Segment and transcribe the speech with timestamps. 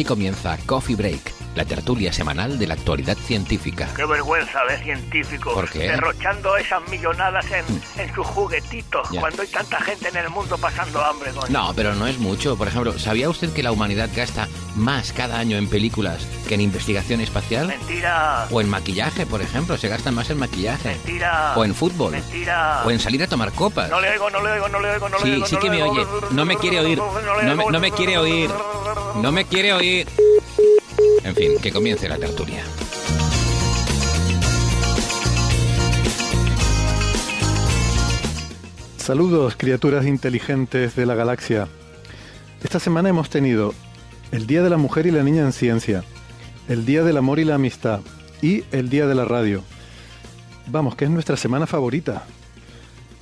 [0.00, 1.20] Aquí comienza Coffee Break,
[1.56, 3.86] la tertulia semanal de la actualidad científica.
[3.94, 5.52] Qué vergüenza de científicos.
[5.52, 5.80] ¿Por qué?
[5.80, 7.66] Derrochando esas millonadas en,
[8.02, 9.20] en sus juguetitos Ya.
[9.20, 11.48] cuando hay tanta gente en el mundo pasando hambre, coño.
[11.50, 12.56] No, pero no es mucho.
[12.56, 16.60] Por ejemplo, ¿sabía usted que la humanidad gasta más cada año en películas que en
[16.60, 17.66] investigación espacial?
[17.68, 18.46] Mentira.
[18.50, 20.90] O en maquillaje, por ejemplo, se gasta más en maquillaje.
[20.90, 21.54] Mentira.
[21.56, 22.12] O en fútbol.
[22.12, 22.82] Mentira.
[22.84, 23.90] O en salir a tomar copas.
[23.90, 25.46] No le oigo, no le oigo, no le oigo, no le Sí, oigo.
[25.46, 25.92] sí no que me oigo.
[25.92, 26.06] oye.
[26.32, 27.00] No me quiere oír.
[27.44, 28.50] me, no me quiere oír.
[29.16, 30.06] No me quiere oír.
[31.24, 32.62] En fin, que comience la tertulia.
[38.96, 41.68] Saludos, criaturas inteligentes de la galaxia.
[42.62, 43.74] Esta semana hemos tenido
[44.32, 46.04] el Día de la Mujer y la Niña en Ciencia,
[46.68, 48.00] el Día del Amor y la Amistad
[48.42, 49.62] y el Día de la Radio.
[50.68, 52.24] Vamos, que es nuestra semana favorita.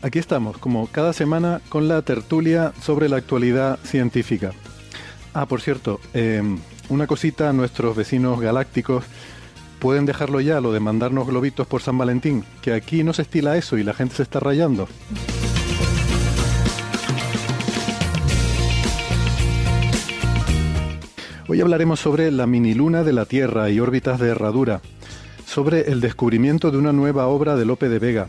[0.03, 4.53] Aquí estamos, como cada semana, con la tertulia sobre la actualidad científica.
[5.33, 6.43] Ah, por cierto, eh,
[6.89, 9.05] una cosita a nuestros vecinos galácticos.
[9.79, 13.57] Pueden dejarlo ya, lo de mandarnos globitos por San Valentín, que aquí no se estila
[13.57, 14.89] eso y la gente se está rayando.
[21.51, 24.83] Hoy hablaremos sobre la miniluna de la Tierra y órbitas de herradura,
[25.47, 28.29] sobre el descubrimiento de una nueva obra de Lope de Vega,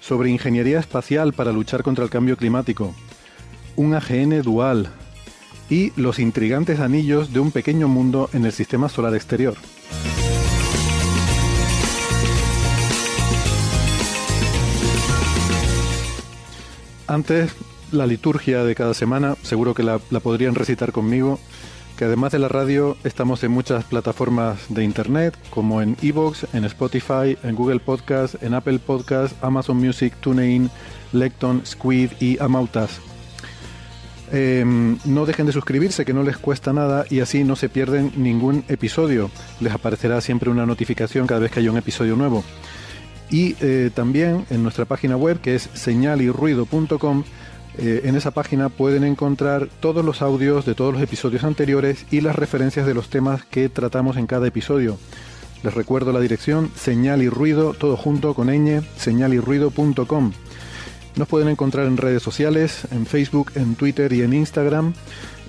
[0.00, 2.94] sobre ingeniería espacial para luchar contra el cambio climático,
[3.76, 4.88] un AGN dual
[5.68, 9.56] y los intrigantes anillos de un pequeño mundo en el sistema solar exterior.
[17.06, 17.54] Antes,
[17.92, 21.38] la liturgia de cada semana, seguro que la, la podrían recitar conmigo,
[21.96, 26.64] que además de la radio estamos en muchas plataformas de internet, como en Evox, en
[26.64, 30.70] Spotify, en Google Podcast, en Apple Podcast, Amazon Music, TuneIn,
[31.12, 33.00] Lecton, Squid y Amautas.
[34.32, 34.64] Eh,
[35.04, 38.64] no dejen de suscribirse, que no les cuesta nada y así no se pierden ningún
[38.68, 39.30] episodio.
[39.60, 42.42] Les aparecerá siempre una notificación cada vez que haya un episodio nuevo.
[43.30, 47.24] Y eh, también en nuestra página web, que es señalirruido.com,
[47.78, 52.20] eh, en esa página pueden encontrar todos los audios de todos los episodios anteriores y
[52.20, 54.98] las referencias de los temas que tratamos en cada episodio.
[55.62, 60.32] Les recuerdo la dirección señal y ruido, todo junto con ñ, señalirruido.com.
[61.16, 64.92] Nos pueden encontrar en redes sociales, en Facebook, en Twitter y en Instagram.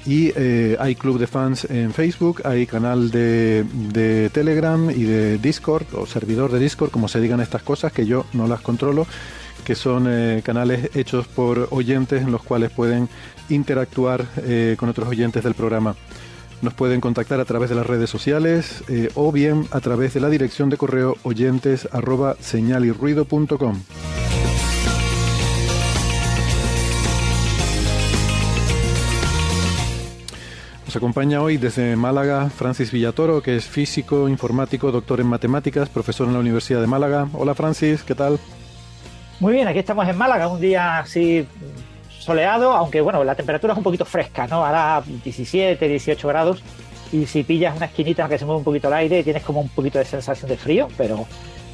[0.06, 5.40] Y eh, hay club de fans en Facebook, hay canal de, de Telegram y de
[5.40, 9.08] Discord, o servidor de Discord, como se digan estas cosas, que yo no las controlo,
[9.66, 13.10] que son eh, canales hechos por oyentes en los cuales pueden
[13.50, 15.96] interactuar eh, con otros oyentes del programa.
[16.62, 20.22] Nos pueden contactar a través de las redes sociales eh, o bien a través de
[20.22, 23.82] la dirección de correo oyentes arroba señalirruido.com.
[30.86, 36.28] Nos acompaña hoy desde Málaga Francis Villatoro, que es físico, informático, doctor en matemáticas, profesor
[36.28, 37.28] en la Universidad de Málaga.
[37.34, 38.40] Hola Francis, ¿qué tal?
[39.40, 41.46] Muy bien, aquí estamos en Málaga, un día así
[42.20, 44.66] soleado, aunque bueno, la temperatura es un poquito fresca, ¿no?
[44.66, 46.64] Hará 17, 18 grados
[47.12, 49.70] y si pillas una esquinita que se mueve un poquito el aire tienes como un
[49.70, 51.28] poquito de sensación de frío, pero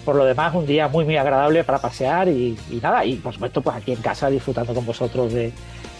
[0.03, 3.33] por lo demás un día muy muy agradable para pasear y, y nada, y por
[3.33, 5.53] supuesto pues aquí en casa disfrutando con vosotros de,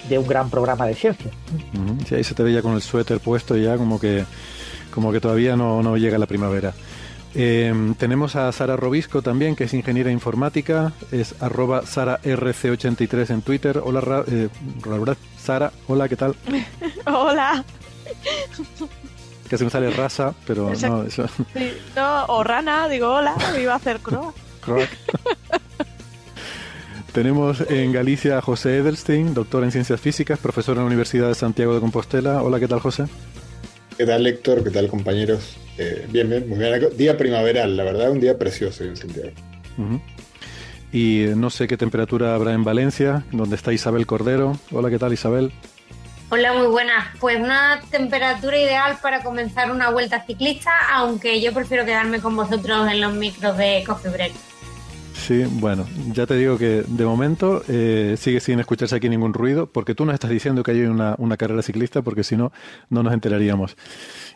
[0.10, 1.32] de un gran programa de ciencia.
[2.08, 4.26] Sí, ahí se te veía con el suéter puesto ya como que,
[4.94, 6.74] como que todavía no, no llega la primavera.
[7.34, 13.82] Eh, tenemos a Sara Robisco también, que es ingeniera informática, es arroba SaraRC83 en Twitter.
[13.84, 14.50] Hola, Ra- eh,
[14.84, 16.36] Ra- Sara, hola, ¿qué tal?
[17.06, 17.64] Hola.
[19.50, 21.28] Que se me sale raza, pero no, eso...
[21.54, 24.34] Sí, no, o rana, digo hola, me iba a hacer croa.
[24.64, 24.90] Crack.
[27.12, 31.36] Tenemos en Galicia a José Edelstein, doctor en ciencias físicas, profesor en la Universidad de
[31.36, 32.42] Santiago de Compostela.
[32.44, 33.06] Hola, ¿qué tal, José?
[33.98, 34.64] ¿Qué tal, Héctor?
[34.64, 35.58] ¿Qué tal, compañeros?
[35.78, 36.90] Eh, bien, bien, muy bien.
[36.98, 39.32] Día primaveral, la verdad, un día precioso en Santiago.
[40.92, 44.58] Y no sé qué temperatura habrá en Valencia, donde está Isabel Cordero.
[44.72, 45.52] Hola, ¿qué tal, Isabel?
[46.30, 47.08] Hola, muy buenas.
[47.20, 52.90] Pues una temperatura ideal para comenzar una vuelta ciclista, aunque yo prefiero quedarme con vosotros
[52.92, 54.34] en los micros de Coffee Break.
[55.14, 59.68] Sí, bueno, ya te digo que de momento eh, sigue sin escucharse aquí ningún ruido,
[59.68, 62.52] porque tú nos estás diciendo que hay una, carrera ciclista, porque si no,
[62.90, 63.78] no nos enteraríamos.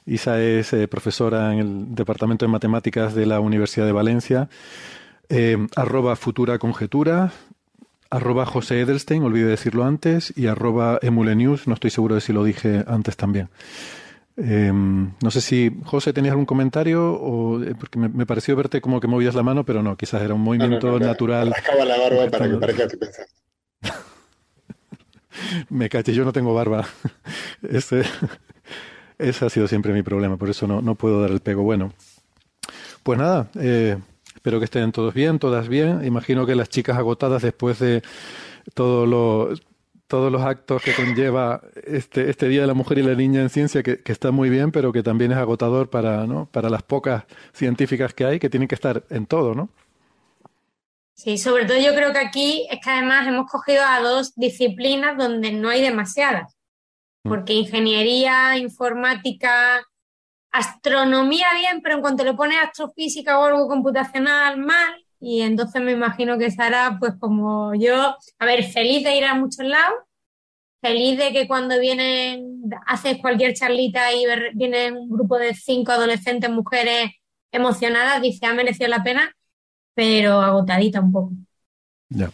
[0.06, 4.50] Isa es eh, profesora en el Departamento de Matemáticas de la Universidad de Valencia,
[5.30, 7.32] eh, arroba futura conjetura,
[8.10, 12.44] arroba José Edelstein, olvidé decirlo antes, y arroba emulenews, no estoy seguro de si lo
[12.44, 13.50] dije antes también.
[14.38, 18.82] Eh, no sé si, José, tenías algún comentario, o, eh, porque me, me pareció verte
[18.82, 21.54] como que movías la mano, pero no, quizás era un No, no, movimiento no, natural.
[21.80, 22.98] me la barba para que parezca que.
[25.70, 26.86] Me caché, yo no tengo barba.
[27.62, 31.64] Ese ha sido siempre mi problema, por eso no, no puedo dar el pego.
[31.64, 31.94] Bueno,
[33.04, 33.98] pues nada, eh,
[34.34, 36.04] espero que estén todos bien, todas bien.
[36.06, 38.02] Imagino que las chicas agotadas después de
[38.74, 39.54] todo lo,
[40.16, 43.50] todos los actos que conlleva este, este Día de la Mujer y la Niña en
[43.50, 46.46] Ciencia, que, que, está muy bien, pero que también es agotador para, ¿no?
[46.54, 49.68] para las pocas científicas que hay, que tienen que estar en todo, ¿no?
[51.16, 55.18] Sí, sobre todo yo creo que aquí es que además hemos cogido a dos disciplinas
[55.18, 56.56] donde no hay demasiadas,
[57.22, 59.86] porque ingeniería, informática,
[60.50, 65.92] astronomía bien, pero en cuanto le pones astrofísica o algo computacional mal, y entonces me
[65.92, 70.00] imagino que Sara, pues como yo, a ver, feliz de ir a muchos lados,
[70.82, 76.50] feliz de que cuando vienen, haces cualquier charlita y viene un grupo de cinco adolescentes,
[76.50, 77.12] mujeres
[77.52, 79.36] emocionadas, dice, ha merecido la pena,
[79.94, 81.32] pero agotadita un poco.
[82.10, 82.30] Ya.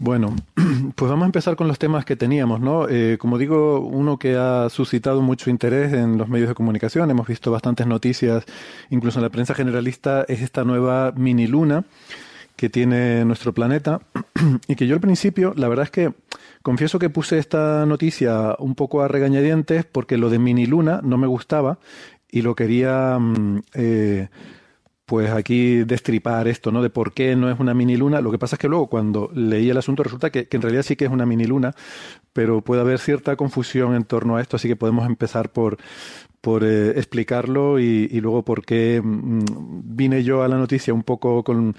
[0.00, 0.34] Bueno,
[0.94, 2.88] pues vamos a empezar con los temas que teníamos, ¿no?
[2.88, 7.26] Eh, como digo, uno que ha suscitado mucho interés en los medios de comunicación, hemos
[7.26, 8.46] visto bastantes noticias,
[8.88, 11.84] incluso en la prensa generalista, es esta nueva mini luna
[12.56, 14.00] que tiene nuestro planeta
[14.68, 16.14] y que yo al principio, la verdad es que
[16.62, 21.18] confieso que puse esta noticia un poco a regañadientes porque lo de mini luna no
[21.18, 21.78] me gustaba
[22.30, 23.18] y lo quería...
[23.18, 24.28] Mm, eh,
[25.10, 26.84] pues aquí destripar esto, ¿no?
[26.84, 28.20] De por qué no es una mini luna.
[28.20, 30.94] Lo que pasa es que luego cuando leí el asunto resulta que, en realidad sí
[30.94, 31.74] que es una mini luna,
[32.32, 35.78] pero puede haber cierta confusión en torno a esto, así que podemos empezar por,
[36.40, 39.40] por eh, explicarlo y, y, luego por qué mmm,
[39.82, 41.74] vine yo a la noticia un poco con,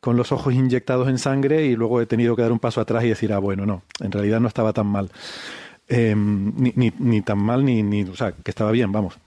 [0.00, 3.02] con los ojos inyectados en sangre y luego he tenido que dar un paso atrás
[3.02, 5.10] y decir, ah, bueno, no, en realidad no estaba tan mal.
[5.88, 9.18] Eh, ni, ni, ni tan mal, ni, ni, o sea, que estaba bien, vamos.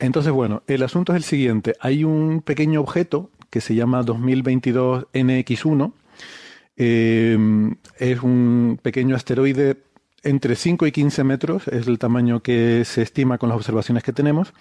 [0.00, 1.76] Entonces, bueno, el asunto es el siguiente.
[1.80, 5.92] Hay un pequeño objeto que se llama 2022 NX1.
[6.76, 7.38] Eh,
[7.98, 9.76] es un pequeño asteroide
[10.22, 14.12] entre 5 y 15 metros, es el tamaño que se estima con las observaciones que
[14.12, 14.52] tenemos,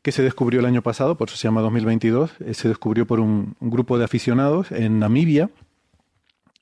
[0.00, 2.30] que se descubrió el año pasado, por eso se llama 2022.
[2.40, 5.50] Eh, se descubrió por un, grupo de aficionados en Namibia.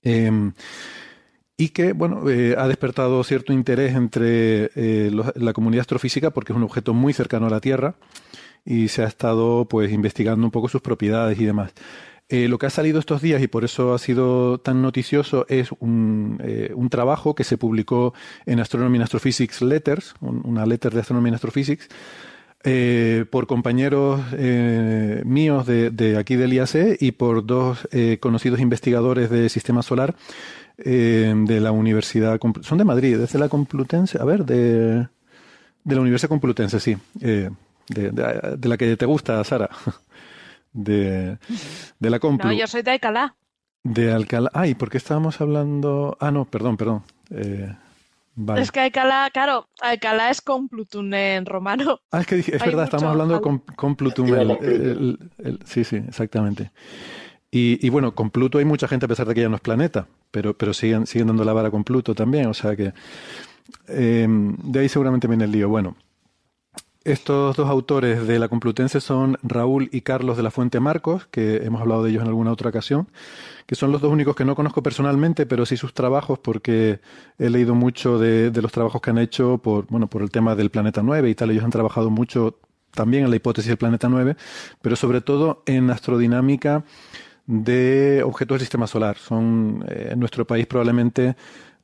[0.03, 0.53] Eh,
[1.61, 6.55] y que bueno eh, ha despertado cierto interés entre eh, los, la comunidad astrofísica porque
[6.55, 7.97] es un objeto muy cercano a la Tierra
[8.65, 11.73] y se ha estado pues investigando un poco sus propiedades y demás.
[12.31, 15.69] Eh, lo que ha salido estos días y por eso ha sido tan noticioso es
[15.81, 16.39] un,
[16.91, 18.15] trabajo que se publicó
[18.47, 21.89] en Astronomy and Astrophysics Letters, un, una letter de Astronomy and Astrophysics,
[23.31, 29.49] por compañeros eh, míos de, aquí del IAC y por dos eh, conocidos investigadores de
[29.49, 30.15] sistema solar
[30.85, 35.07] eh, de la Universidad, son de Madrid, desde la Complutense, a ver, de,
[35.85, 37.51] de la Universidad Complutense, sí, eh,
[37.89, 39.71] de, de, de, la que te gusta, Sara,
[40.73, 41.39] de,
[41.99, 42.49] de la Complu.
[42.49, 43.37] No, yo soy de Alcalá.
[43.83, 46.17] De Alcalá, ay, ¿por qué estábamos hablando?
[46.21, 47.03] Ah, no, perdón, perdón.
[47.31, 47.75] Eh,
[48.43, 48.63] Vale.
[48.63, 52.01] Es que Alcalá, claro, Alcalá es Complutum en romano.
[52.11, 54.35] Ah, es que dije, es Hay verdad, estamos hablando de Complutum.
[54.35, 56.71] El, el, el, sí, sí, exactamente.
[57.51, 59.61] Y, y, bueno, con Pluto hay mucha gente a pesar de que ya no es
[59.61, 62.93] planeta, pero, pero siguen, siguen dando la vara con Pluto también, o sea que
[63.89, 65.69] eh, de ahí seguramente viene el lío.
[65.69, 65.97] Bueno,
[67.03, 71.57] estos dos autores de la Complutense son Raúl y Carlos de la Fuente Marcos, que
[71.65, 73.09] hemos hablado de ellos en alguna otra ocasión,
[73.67, 77.01] que son los dos únicos que no conozco personalmente, pero sí sus trabajos, porque
[77.39, 80.55] he leído mucho de, de los trabajos que han hecho por, bueno, por el tema
[80.55, 81.51] del planeta 9 y tal.
[81.51, 82.59] Ellos han trabajado mucho
[82.93, 84.37] también en la hipótesis del planeta 9,
[84.83, 86.85] pero sobre todo en astrodinámica
[87.51, 89.17] de objetos del sistema solar.
[89.19, 91.35] Son eh, en nuestro país probablemente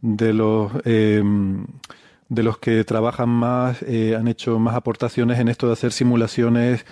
[0.00, 1.22] de los eh,
[2.28, 6.84] de los que trabajan más, eh, han hecho más aportaciones en esto de hacer simulaciones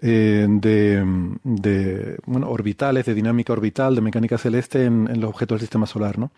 [0.00, 1.04] eh, de,
[1.42, 5.86] de, bueno, orbitales, de dinámica orbital, de mecánica celeste en, en los objetos del sistema
[5.86, 6.30] solar, ¿no?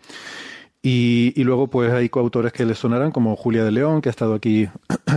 [0.81, 4.11] Y, y, luego pues hay coautores que les sonarán, como Julia de León, que ha
[4.11, 4.67] estado aquí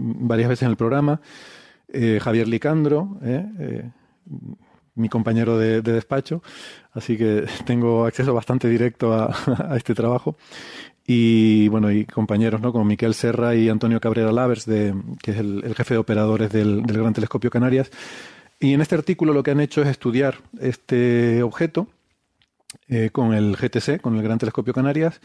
[0.00, 1.20] varias veces en el programa,
[2.20, 3.18] Javier Licandro,
[4.94, 6.42] mi compañero de, de, despacho,
[6.92, 10.36] así que tengo acceso bastante directo a, este trabajo.
[11.04, 12.70] Y bueno, y compañeros, ¿no?
[12.70, 16.82] Como Miquel Serra y Antonio Cabrera Lavers, de, que es el, jefe de operadores del,
[16.84, 17.90] del, Gran Telescopio Canarias.
[18.60, 21.88] Y en este artículo lo que han hecho es estudiar este objeto
[22.88, 25.20] eh, con el GTC, con el Gran Telescopio Canarias,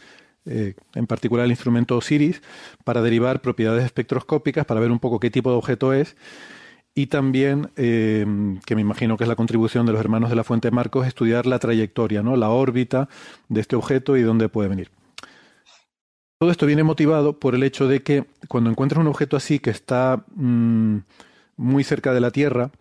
[0.46, 2.42] eh, en particular el instrumento OSIRIS,
[2.82, 6.16] para derivar propiedades espectroscópicas, para ver un poco qué tipo de objeto es
[6.98, 8.26] y también, eh,
[8.66, 11.46] que me imagino que es la contribución de los hermanos de la Fuente Marcos, estudiar
[11.46, 12.34] la trayectoria, ¿no?
[12.34, 13.08] la órbita
[13.48, 14.90] de este objeto y dónde puede venir.
[16.40, 19.70] Todo esto viene motivado por el hecho de que cuando encuentras un objeto así que
[19.70, 20.96] está mmm,
[21.56, 22.72] muy cerca de la Tierra,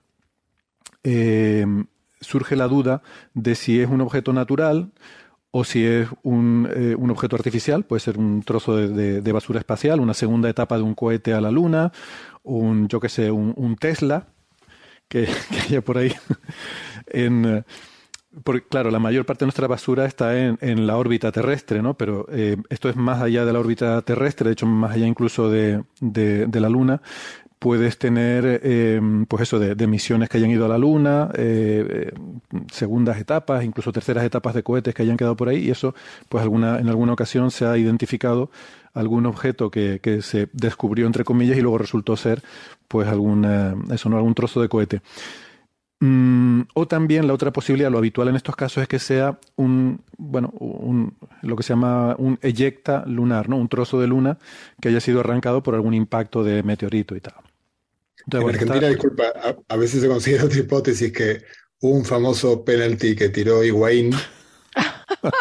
[1.03, 1.67] eh,
[2.19, 3.03] surge la duda
[3.35, 4.93] de si es un objeto natural
[5.51, 9.99] o si es un, eh, un, objeto artificial, puede ser un trozo de, basura espacial,
[9.99, 11.91] una segunda etapa de un cohete a la Luna,
[12.47, 14.27] un, yo qué sé, un, Tesla,
[15.07, 15.27] que,
[15.63, 16.13] haya por ahí.
[17.07, 17.63] en, eh,
[18.43, 21.95] porque, claro, la mayor parte de nuestra basura está en, en la órbita terrestre, ¿no?
[21.95, 25.49] Pero eh, esto es más allá de la órbita terrestre, de hecho, más allá incluso
[25.49, 27.01] de, de, la Luna
[27.57, 31.31] puedes tener, eh, pues eso, de, de, misiones que hayan ido a la Luna,
[32.71, 35.95] segundas etapas, incluso terceras etapas de cohetes que hayan quedado por ahí, y eso,
[36.29, 38.51] pues alguna, en alguna ocasión se ha identificado
[38.97, 42.43] algún objeto que, que se descubrió entre comillas y luego resultó ser,
[42.87, 45.01] pues alguna, eso no, algún trozo de cohete.
[45.99, 50.03] Mm, o también la otra posibilidad, lo habitual en estos casos es que sea un,
[50.17, 53.57] bueno, un, lo que se llama un eyecta lunar, ¿no?
[53.57, 54.37] Un trozo de luna
[54.79, 57.33] que haya sido arrancado por algún impacto de meteorito y tal.
[58.25, 58.89] Entonces, en bueno, Argentina, está...
[58.89, 61.43] disculpa, a, a, veces se considera otra hipótesis que
[61.81, 64.11] hubo un famoso penalti que tiró Higuaín,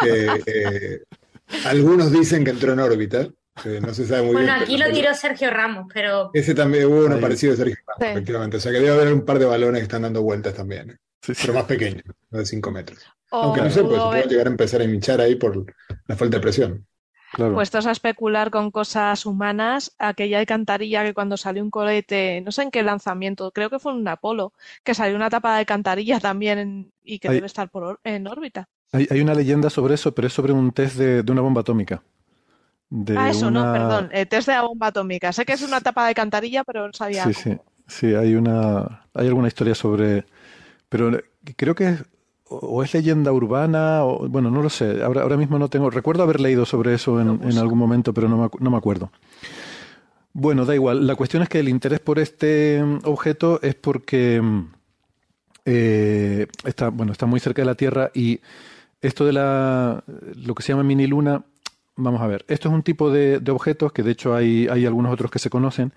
[0.01, 1.01] que eh,
[1.65, 3.27] algunos dicen que entró en órbita,
[3.65, 4.63] no se sabe muy bueno, bien.
[4.63, 6.31] aquí lo tiró Sergio Ramos, pero.
[6.33, 7.21] Ese también hubo uno Ahí.
[7.21, 8.05] parecido de Sergio Ramos, sí.
[8.05, 8.57] efectivamente.
[8.57, 10.91] O sea que debe haber un par de balones que están dando vueltas también.
[10.91, 10.97] ¿eh?
[11.21, 11.41] Sí, sí.
[11.41, 12.99] Pero más pequeños, no de 5 metros.
[13.31, 15.65] Aunque no sé, pues se puede llegar a empezar a hinchar ahí por
[16.07, 16.87] la falta de presión.
[17.33, 17.55] Claro.
[17.55, 22.63] Puestos a especular con cosas humanas, aquella alcantarilla que cuando salió un cohete, no sé
[22.63, 26.19] en qué lanzamiento, creo que fue en un Apolo, que salió una tapa de alcantarilla
[26.21, 28.69] también y que hay, debe estar por, en órbita.
[28.93, 31.61] Hay, hay, una leyenda sobre eso, pero es sobre un test de, de una bomba
[31.61, 32.01] atómica.
[32.89, 33.65] De ah, eso, una...
[33.65, 34.09] no, perdón.
[34.11, 35.33] El test de la bomba atómica.
[35.33, 37.25] Sé que es una tapa de alcantarilla, pero no sabía.
[37.25, 37.57] Sí, sí.
[37.87, 39.03] Sí, hay una.
[39.13, 40.25] Hay alguna historia sobre.
[40.89, 41.19] Pero
[41.55, 42.03] creo que es.
[42.49, 45.03] O es leyenda urbana, o bueno, no lo sé.
[45.03, 45.89] Ahora, ahora mismo no tengo.
[45.89, 49.11] Recuerdo haber leído sobre eso en, en algún momento, pero no me, no me acuerdo.
[50.31, 51.05] Bueno, da igual.
[51.07, 54.41] La cuestión es que el interés por este objeto es porque
[55.65, 58.39] eh, está, bueno, está muy cerca de la Tierra y
[59.01, 60.01] esto de la,
[60.35, 61.43] lo que se llama mini luna
[61.97, 65.11] vamos a ver, esto es un tipo de, objetos que de hecho hay, hay, algunos
[65.11, 65.91] otros que se conocen,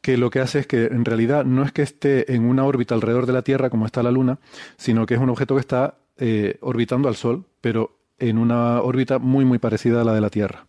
[0.00, 2.94] que lo que hace es que en realidad no es que esté en una órbita
[2.94, 4.38] alrededor de la Tierra como está la Luna,
[4.76, 9.18] sino que es un objeto que está eh, orbitando al Sol, pero en una órbita
[9.18, 10.66] muy muy parecida a la de la Tierra.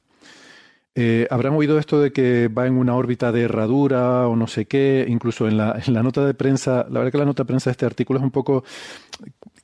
[0.96, 4.66] Eh, Habrán oído esto de que va en una órbita de herradura o no sé
[4.66, 7.48] qué, incluso en la, en la nota de prensa, la verdad que la nota de
[7.48, 8.64] prensa de este artículo es un poco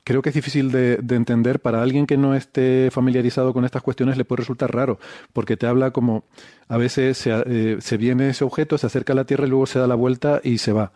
[0.06, 1.58] creo que es difícil de, de, entender.
[1.58, 5.00] Para alguien que no esté familiarizado con estas cuestiones le puede resultar raro,
[5.32, 6.22] porque te habla como
[6.68, 9.80] a veces se, eh, viene ese objeto, se acerca a la Tierra y luego se
[9.80, 10.92] da la vuelta y se va.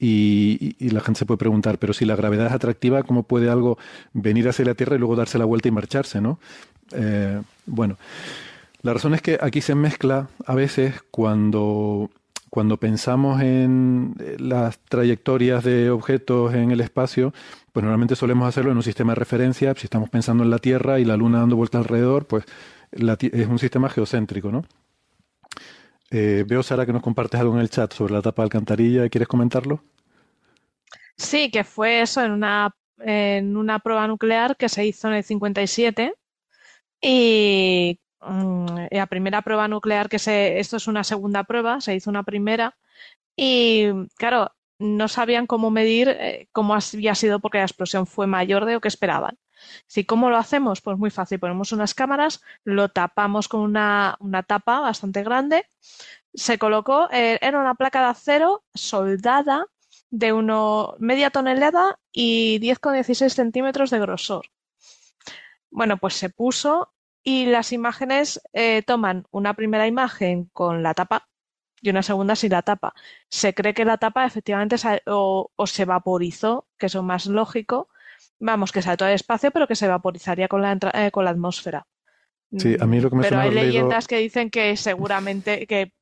[0.00, 3.48] Y, y, la gente se puede preguntar, pero si la gravedad es atractiva, ¿cómo puede
[3.48, 3.78] algo
[4.12, 6.20] venir hacia la Tierra y luego darse la vuelta y marcharse?
[6.20, 6.40] ¿no?
[6.90, 7.96] Eh, bueno,
[8.82, 12.10] la razón es que aquí se mezcla a veces cuando
[12.54, 17.34] cuando pensamos en las trayectorias de objetos en el espacio,
[17.72, 19.74] pues normalmente solemos hacerlo en un sistema de referencia.
[19.74, 22.44] Si estamos pensando en la Tierra y la Luna dando vueltas alrededor, pues
[22.92, 24.64] es un sistema geocéntrico, ¿no?
[26.12, 29.08] Eh, veo, Sara, que nos compartes algo en el chat sobre la tapa de alcantarilla.
[29.08, 29.82] ¿Quieres comentarlo?
[31.16, 32.70] Sí, que fue eso en una,
[33.00, 36.14] en una prueba nuclear que se hizo en el 57
[37.00, 37.98] y
[38.90, 42.76] la primera prueba nuclear que se, esto es una segunda prueba, se hizo una primera
[43.36, 48.64] y claro, no sabían cómo medir eh, cómo había sido porque la explosión fue mayor
[48.64, 49.38] de lo que esperaban.
[49.86, 54.42] Si cómo lo hacemos, pues muy fácil, ponemos unas cámaras, lo tapamos con una, una
[54.42, 55.66] tapa bastante grande,
[56.34, 59.66] se colocó, eh, era una placa de acero soldada
[60.10, 64.46] de uno media tonelada y 10,16 centímetros de grosor.
[65.70, 66.93] Bueno, pues se puso
[67.24, 71.26] y las imágenes eh, toman una primera imagen con la tapa
[71.80, 72.94] y una segunda sin la tapa.
[73.28, 77.26] Se cree que la tapa efectivamente se, o, o, se vaporizó, que es lo más
[77.26, 77.88] lógico,
[78.38, 81.30] vamos, que sale todo el espacio, pero que se vaporizaría con la, eh, con la
[81.30, 81.86] atmósfera.
[82.56, 83.66] Sí, a mí lo que me Pero hay leído...
[83.66, 85.92] leyendas que dicen que seguramente, que,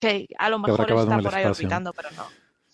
[0.00, 2.26] que a lo mejor está por ahí orbitando, pero no.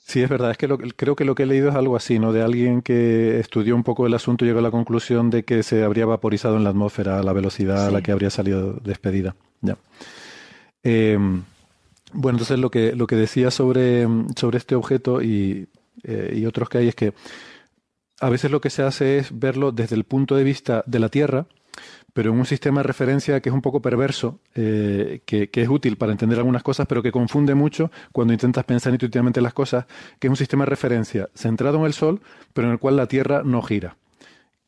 [0.06, 0.50] Sí, es verdad.
[0.50, 2.32] Es que lo, creo que lo que he leído es algo así, ¿no?
[2.32, 5.62] De alguien que estudió un poco el asunto y llegó a la conclusión de que
[5.62, 7.88] se habría vaporizado en la atmósfera a la velocidad sí.
[7.88, 9.34] a la que habría salido despedida.
[9.62, 9.78] Ya.
[10.82, 11.16] Eh,
[12.12, 14.06] bueno, entonces lo que, lo que decía sobre,
[14.36, 15.68] sobre este objeto y,
[16.02, 17.14] eh, y otros que hay es que
[18.20, 21.08] a veces lo que se hace es verlo desde el punto de vista de la
[21.08, 21.46] Tierra,
[22.14, 25.96] pero en un sistema de referencia que es un poco perverso, eh, que, es útil
[25.96, 29.84] para entender algunas cosas, pero que confunde mucho cuando intentas pensar intuitivamente las cosas,
[30.18, 32.22] que es un sistema de referencia centrado en el Sol,
[32.54, 33.96] pero en el cual la Tierra no gira.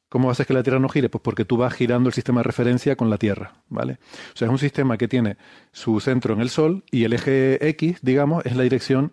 [0.09, 1.09] ¿Cómo haces que la Tierra no gire?
[1.09, 3.99] Pues porque tú vas girando el sistema de referencia con la Tierra, ¿vale?
[4.35, 5.37] O sea, es un sistema que tiene
[5.73, 9.13] su centro en el Sol y el eje X, digamos, es la dirección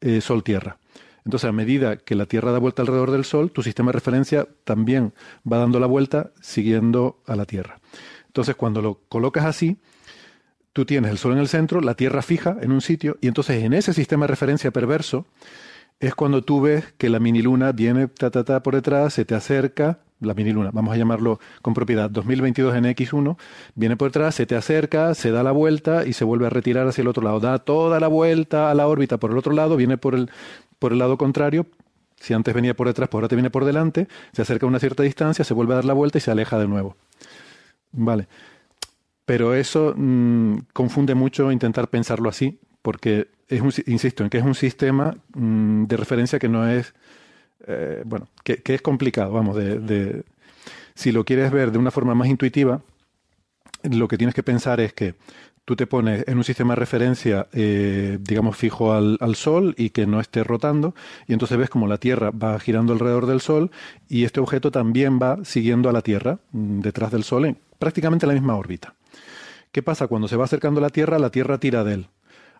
[0.00, 0.78] eh, Sol-Tierra.
[1.24, 4.48] Entonces, a medida que la Tierra da vuelta alrededor del Sol, tu sistema de referencia
[4.64, 5.12] también
[5.50, 7.80] va dando la vuelta siguiendo a la Tierra.
[8.26, 9.76] Entonces, cuando lo colocas así,
[10.72, 13.62] tú tienes el Sol en el centro, la Tierra fija en un sitio, y entonces
[13.62, 15.26] en ese sistema de referencia perverso
[16.00, 19.24] es cuando tú ves que la mini luna viene ta, ta, ta por detrás, se
[19.24, 23.36] te acerca, la mini luna, vamos a llamarlo con propiedad 2022 en X1,
[23.74, 26.86] viene por detrás, se te acerca, se da la vuelta y se vuelve a retirar
[26.88, 27.40] hacia el otro lado.
[27.40, 30.30] Da toda la vuelta a la órbita por el otro lado, viene por el,
[30.82, 31.68] por el lado contrario.
[32.16, 34.80] Si antes venía por detrás, pues ahora te viene por delante, se acerca a una
[34.80, 36.96] cierta distancia, se vuelve a dar la vuelta y se aleja de nuevo.
[37.92, 38.26] Vale.
[39.24, 44.44] Pero eso mm, confunde mucho intentar pensarlo así, porque es un, insisto en que es
[44.44, 46.94] un sistema mm, de referencia que no es
[47.68, 50.24] eh, bueno, que, es complicado, vamos, de,
[50.96, 52.82] si lo quieres ver de una forma más intuitiva,
[53.84, 55.14] lo que tienes que pensar es que
[55.64, 60.06] tú te pones en un sistema de referencia, eh, digamos, fijo al, Sol y que
[60.06, 60.94] no esté rotando,
[61.26, 63.70] y entonces ves como la Tierra va girando alrededor del Sol
[64.08, 68.26] y este objeto también va siguiendo a la Tierra mm, detrás del Sol en prácticamente
[68.26, 68.94] la misma órbita.
[69.70, 70.06] ¿Qué pasa?
[70.06, 72.08] Cuando se va acercando a la Tierra, la Tierra tira de él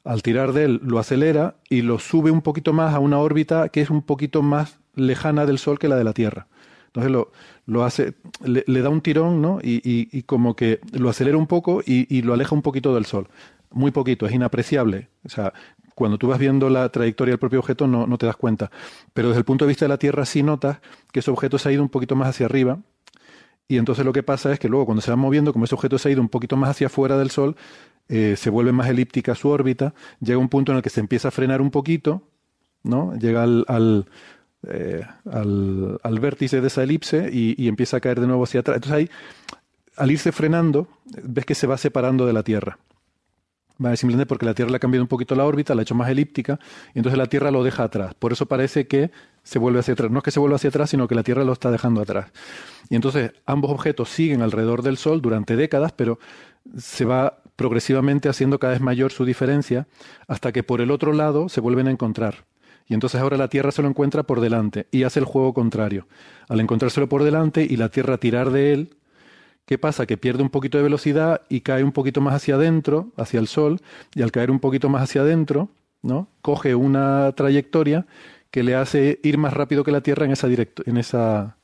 [0.04, 3.68] al tirar de él lo acelera y lo sube un poquito más a una órbita
[3.68, 6.49] que es un poquito más lejana del Sol que la de la Tierra.
[6.94, 7.26] Entonces
[7.66, 9.61] lo, hace, le, da un tirón, ¿no?
[9.62, 13.28] Y, como que lo acelera un poco y, lo aleja un poquito del Sol.
[13.70, 15.08] Muy poquito, es inapreciable.
[15.25, 15.54] O sea,
[15.94, 18.70] cuando tú vas viendo la trayectoria del propio objeto no, te das cuenta.
[19.14, 20.80] Pero desde el punto de vista de la Tierra sí notas
[21.12, 22.78] que ese objeto se ha ido un poquito más hacia arriba.
[23.68, 25.96] Y entonces lo que pasa es que luego cuando se va moviendo, como ese objeto
[25.96, 27.56] se ha ido un poquito más hacia afuera del Sol,
[28.08, 31.28] eh, se vuelve más elíptica su órbita, llega un punto en el que se empieza
[31.28, 32.28] a frenar un poquito,
[32.82, 33.14] ¿no?
[33.14, 34.06] Llega al,
[34.69, 38.76] eh, al, vértice de esa elipse y, empieza a caer de nuevo hacia atrás.
[38.76, 39.11] Entonces ahí,
[39.97, 40.88] al irse frenando,
[41.23, 42.78] ves que se va separando de la Tierra.
[43.97, 46.09] Simplemente porque la Tierra le ha cambiado un poquito la órbita, la ha hecho más
[46.09, 46.61] elíptica,
[46.95, 48.14] y entonces la Tierra lo deja atrás.
[48.14, 49.11] Por eso parece que
[49.42, 50.11] se vuelve hacia atrás.
[50.11, 52.31] No es que se vuelva hacia atrás, sino que la Tierra lo está dejando atrás.
[52.89, 56.19] Y entonces ambos objetos siguen alrededor del Sol durante décadas, pero
[56.76, 59.86] se va progresivamente haciendo cada vez mayor su diferencia
[60.28, 62.45] hasta que por el otro lado se vuelven a encontrar.
[62.86, 66.06] Y entonces ahora la Tierra se lo encuentra por delante y hace el juego contrario.
[66.49, 68.97] Al encontrárselo por delante y la Tierra tirar de él,
[69.66, 70.06] ¿qué pasa?
[70.06, 73.49] Que pierde un poquito de velocidad y cae un poquito más hacia adentro, hacia el
[73.49, 73.80] Sol,
[74.14, 75.68] y al caer un poquito más hacia adentro,
[76.02, 76.28] ¿no?
[76.42, 78.06] Coge una trayectoria
[78.50, 81.56] que le hace ir más rápido que la Tierra en esa, en esa,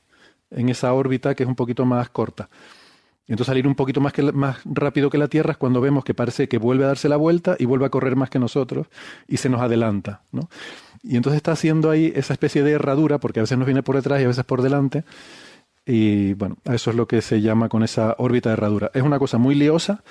[0.50, 2.48] en esa órbita que es un poquito más corta.
[3.26, 6.14] Entonces salir un poquito más, que, más rápido que la Tierra es cuando vemos que
[6.14, 8.86] parece que vuelve a darse la vuelta y vuelve a correr más que nosotros
[9.28, 10.22] y se nos adelanta.
[10.32, 10.48] ¿no?
[11.02, 13.96] Y entonces está haciendo ahí esa especie de herradura, porque a veces nos viene por
[13.96, 15.04] detrás y a veces por delante.
[15.86, 18.90] Y bueno, eso es lo que se llama con esa órbita de herradura.
[18.94, 20.02] Es una cosa muy liosa,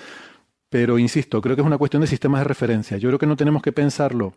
[0.70, 2.98] pero insisto, creo que es una cuestión de sistemas de referencia.
[2.98, 4.34] Yo creo que no tenemos que pensarlo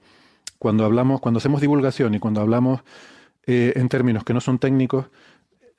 [0.59, 2.83] cuando hablamos, cuando hacemos divulgación y cuando hablamos
[3.47, 5.07] eh, en términos que no son técnicos,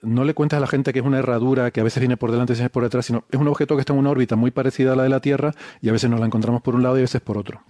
[0.01, 2.31] no le cuentas a la gente que es una herradura que a veces viene por
[2.31, 4.35] delante y a veces por detrás, sino es un objeto que está en una órbita
[4.35, 6.83] muy parecida a la de la Tierra y a veces nos la encontramos por un
[6.83, 7.61] lado y a veces por otro.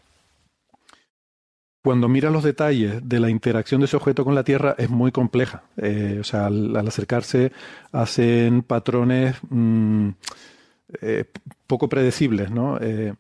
[1.84, 5.12] Cuando miras los detalles de la interacción de ese objeto con la Tierra es muy
[5.12, 5.64] compleja.
[5.78, 7.52] Eh, o sea, al, acercarse
[7.92, 10.10] hacen patrones mm,
[11.02, 11.26] eh,
[11.66, 12.78] poco predecibles, ¿no?
[12.80, 13.14] Eh,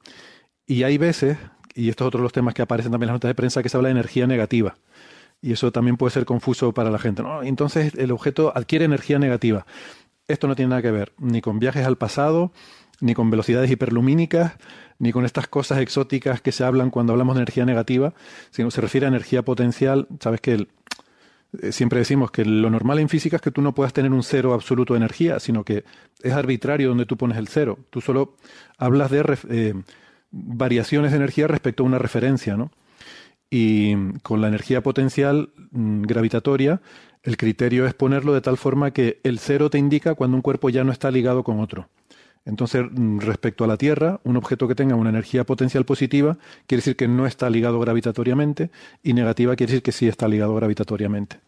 [0.68, 1.38] y hay veces,
[1.74, 3.64] y estos es otro de los temas que aparecen también en las notas de prensa,
[3.64, 4.76] que se habla de energía negativa
[5.42, 7.24] y eso también puede ser confuso para la gente.
[7.44, 9.66] Entonces el objeto adquiere energía negativa.
[10.28, 12.52] Esto no tiene nada que ver ni con viajes al pasado,
[13.02, 14.54] ni con velocidades hiperlumínicas,
[15.00, 18.14] ni con estas cosas exóticas que se hablan cuando hablamos de energía negativa,
[18.52, 20.08] sino se refiere a energía potencial.
[20.20, 20.68] Sabes que
[21.62, 24.24] eh, siempre decimos que lo normal en física es que tú no puedas tener un
[24.24, 25.84] cero absoluto de energía, sino que
[26.22, 27.80] es arbitrario donde tú pones el cero.
[27.90, 28.36] Tú solo
[28.78, 29.74] hablas de eh,
[30.30, 32.72] variaciones de energía respecto a una referencia, ¿no?
[33.50, 36.82] Y con la energía potencial mm, gravitatoria,
[37.24, 40.70] el criterio es ponerlo de tal forma que el cero te indica cuando un cuerpo
[40.70, 41.90] ya no está ligado con otro.
[42.46, 46.80] Entonces, mm, respecto a la Tierra, un objeto que tenga una energía potencial positiva quiere
[46.80, 48.72] decir que no está ligado gravitatoriamente
[49.04, 51.40] y negativa quiere decir que sí está ligado gravitatoriamente.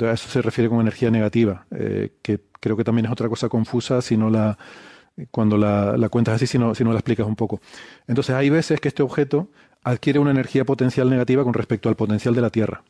[0.00, 3.48] a eso se refiere con energía negativa, eh, que creo que también es otra cosa
[3.48, 4.58] confusa si no la,
[5.30, 7.60] cuando la, cuentas así, si no, si no la explicas un poco.
[8.06, 9.50] Entonces, hay veces que este objeto
[9.82, 12.82] adquiere una energía potencial negativa con respecto al potencial de la Tierra.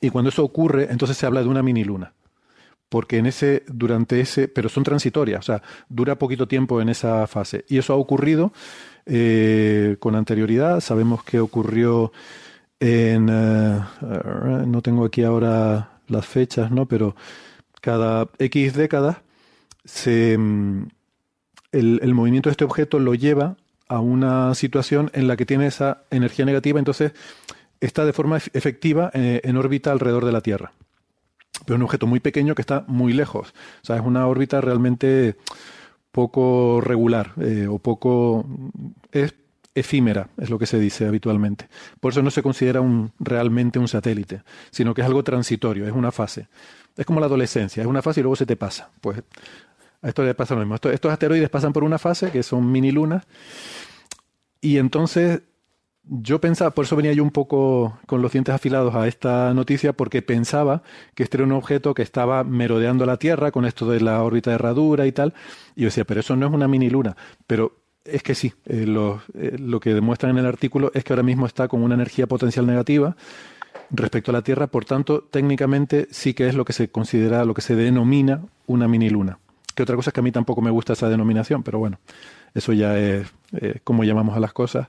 [0.00, 2.12] Y cuando eso ocurre, entonces se habla de una mini luna.
[2.88, 7.26] Porque en ese, durante ese, pero son transitorias, o sea, dura poquito tiempo en esa
[7.26, 7.64] fase.
[7.68, 8.52] Y eso ha ocurrido
[9.04, 10.80] eh, con anterioridad.
[10.80, 12.12] Sabemos que ocurrió
[12.80, 13.80] en, eh,
[14.66, 16.86] no tengo aquí ahora las fechas, ¿no?
[16.86, 17.14] Pero
[17.80, 19.18] cada X décadas
[19.84, 20.88] se, mm,
[21.72, 23.56] el, movimiento de este objeto lo lleva
[23.88, 27.12] a una situación en la que tiene esa energía negativa, entonces
[27.80, 30.72] está de forma efectiva eh, en órbita alrededor de la Tierra.
[31.64, 33.54] Pero un objeto muy pequeño que está muy lejos.
[33.82, 35.36] O sea, es una órbita realmente
[36.12, 38.46] poco regular eh, o poco...
[39.12, 39.34] es
[39.74, 41.68] efímera, es lo que se dice habitualmente.
[42.00, 45.92] Por eso no se considera un, realmente un satélite, sino que es algo transitorio, es
[45.92, 46.48] una fase.
[46.96, 48.90] Es como la adolescencia, es una fase y luego se te pasa.
[49.00, 49.22] Pues
[50.02, 50.74] a esto le pasa lo mismo.
[50.74, 53.24] Estos, asteroides pasan por una fase, que son mini lunas,
[54.60, 55.42] y entonces
[56.08, 59.92] yo pensaba, por eso venía yo un poco con los dientes afilados a esta noticia,
[59.92, 60.82] porque pensaba
[61.14, 64.50] que este era un objeto que estaba merodeando la Tierra con esto de la órbita
[64.50, 65.34] de herradura y tal.
[65.76, 67.16] Y yo decía, pero eso no es una mini luna.
[67.46, 71.12] Pero es que sí, eh, lo, eh, lo que demuestran en el artículo es que
[71.12, 73.16] ahora mismo está con una energía potencial negativa
[73.90, 77.54] respecto a la Tierra, por tanto, técnicamente sí que es lo que se considera, lo
[77.54, 79.38] que se denomina una mini luna.
[79.74, 81.98] Que otra cosa es que a mí tampoco me gusta esa denominación, pero bueno,
[82.54, 84.88] eso ya es eh, como llamamos a las cosas.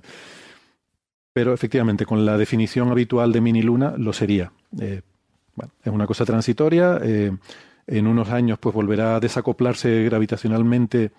[1.39, 4.51] Pero efectivamente, con la definición habitual de mini luna, lo sería.
[4.77, 4.99] Eh,
[5.55, 6.99] bueno, es una cosa transitoria.
[7.01, 7.31] Eh,
[7.87, 11.11] en unos años, pues volverá a desacoplarse gravitacionalmente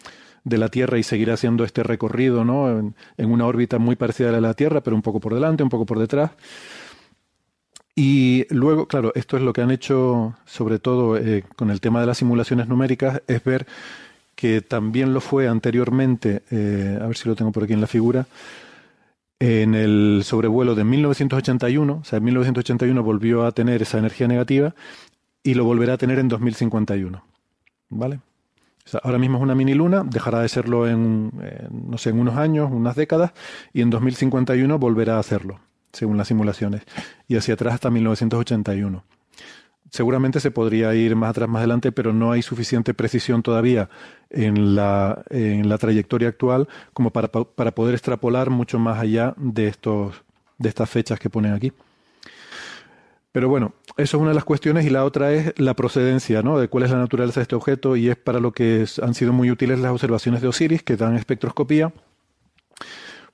[0.45, 2.69] de la Tierra y seguirá haciendo este recorrido, ¿no?
[2.69, 5.33] En, en, una órbita muy parecida a la de la Tierra, pero un poco por
[5.33, 6.33] delante, un poco por detrás.
[7.95, 12.03] Y luego, claro, esto es lo que han hecho, sobre todo eh, con el tema
[12.03, 13.67] de las simulaciones numéricas, es ver
[14.35, 17.87] que también lo fue anteriormente, eh, a ver si lo tengo por aquí en la
[17.87, 18.27] figura,
[19.41, 24.75] en el sobrevuelo de 1981, o sea, en 1981 volvió a tener esa energía negativa
[25.43, 27.25] y lo volverá a tener en 2051.
[27.89, 28.21] ¿Vale?
[28.87, 31.33] O sea, ahora mismo es una mini luna, dejará de serlo en,
[31.71, 33.33] no sé, en unos años, unas décadas,
[33.73, 35.61] y en 2051 volverá a hacerlo
[35.93, 36.83] según las simulaciones,
[37.27, 39.05] y hacia atrás hasta 1981.
[39.91, 43.91] Seguramente se podría ir más atrás, más adelante, pero no hay suficiente precisión todavía
[44.31, 49.67] en la, en la trayectoria actual como para, para poder extrapolar mucho más allá de,
[49.67, 50.23] estos,
[50.59, 51.73] de estas fechas que ponen aquí.
[53.33, 56.59] Pero bueno, eso es una de las cuestiones y la otra es la procedencia, ¿no?
[56.59, 59.33] De cuál es la naturaleza de este objeto y es para lo que han sido
[59.33, 61.93] muy útiles las observaciones de Osiris que dan espectroscopía,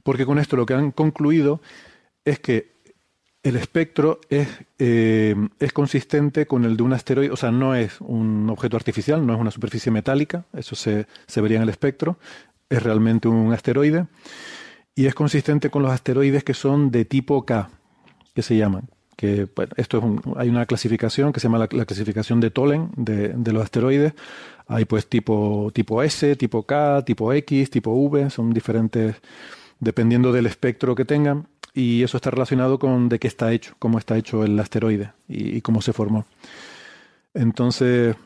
[0.02, 1.60] porque con esto lo que han concluido
[2.24, 2.75] es que
[3.48, 4.48] el espectro es,
[4.80, 9.24] eh, es consistente con el de un asteroide, o sea, no es un objeto artificial,
[9.24, 12.18] no es una superficie metálica, eso se, se vería en el espectro,
[12.68, 14.08] es realmente un asteroide,
[14.96, 17.70] y es consistente con los asteroides que son de tipo K,
[18.34, 18.88] que se llaman.
[19.16, 23.52] Que, esto es hay una clasificación que se llama la, clasificación de Tolen de, de,
[23.52, 24.12] los asteroides.
[24.66, 29.16] Hay pues tipo, tipo S, tipo K, tipo X, tipo V, son diferentes
[29.78, 33.98] dependiendo del espectro que tengan y eso está relacionado con de qué está hecho, cómo
[33.98, 36.24] está hecho el asteroide y, cómo se formó.
[37.34, 38.16] Entonces,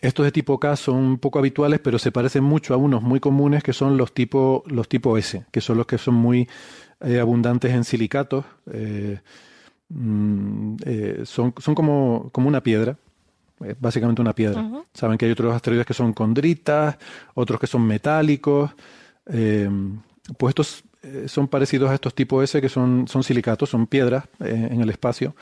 [0.00, 3.64] estos de tipo K son poco habituales, pero se parecen mucho a unos muy comunes
[3.64, 6.48] que son los tipo, los tipo S, que son los que son muy
[7.00, 8.44] eh, abundantes en silicatos.
[8.72, 9.18] Eh,
[9.88, 12.96] mm, eh, son, son como, como una piedra,
[13.80, 14.84] básicamente una piedra.
[14.94, 16.96] Saben que hay otros asteroides que son condritas,
[17.34, 18.70] otros que son metálicos.
[19.24, 24.24] pues estos eh, son parecidos a estos tipos S, que son, son silicatos, son piedras
[24.40, 25.34] eh, en el espacio.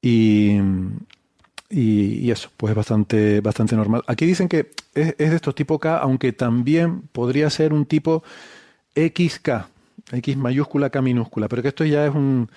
[0.00, 0.58] Y,
[1.68, 4.02] y, eso, pues es bastante, bastante normal.
[4.06, 8.22] Aquí dicen que es, de estos tipo K, aunque también podría ser un tipo
[8.94, 9.48] XK,
[10.12, 12.48] X mayúscula, K minúscula, pero que esto ya es un...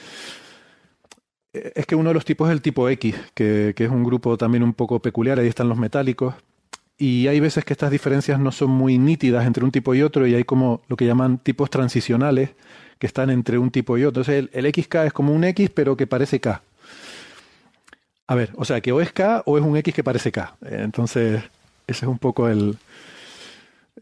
[1.52, 4.38] Es que uno de los tipos es el tipo X, que, que es un grupo
[4.38, 6.34] también un poco peculiar, ahí están los metálicos,
[7.04, 10.26] y hay veces que estas diferencias no son muy nítidas entre un tipo y otro
[10.26, 12.52] y hay como lo que llaman tipos transicionales
[12.98, 14.22] que están entre un tipo y otro.
[14.22, 16.62] Entonces el, XK es como un X pero que parece K.
[18.26, 20.56] A ver, o sea, que o es K o es un X que parece K.
[20.62, 21.44] Entonces,
[21.88, 22.78] ese es un poco el...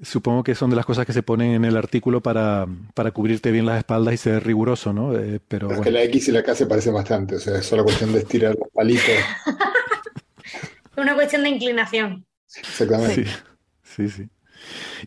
[0.04, 3.50] Supongo que son de las cosas que se ponen en el artículo para, para cubrirte
[3.50, 5.18] bien las espaldas y ser riguroso, ¿no?
[5.18, 7.66] Eh, pero es que la X y la K se parecen bastante, o sea, es
[7.66, 9.16] solo cuestión de estirar los palitos.
[10.98, 12.26] Una cuestión de inclinación.
[12.56, 13.26] Exactamente.
[13.84, 14.30] Sí, sí,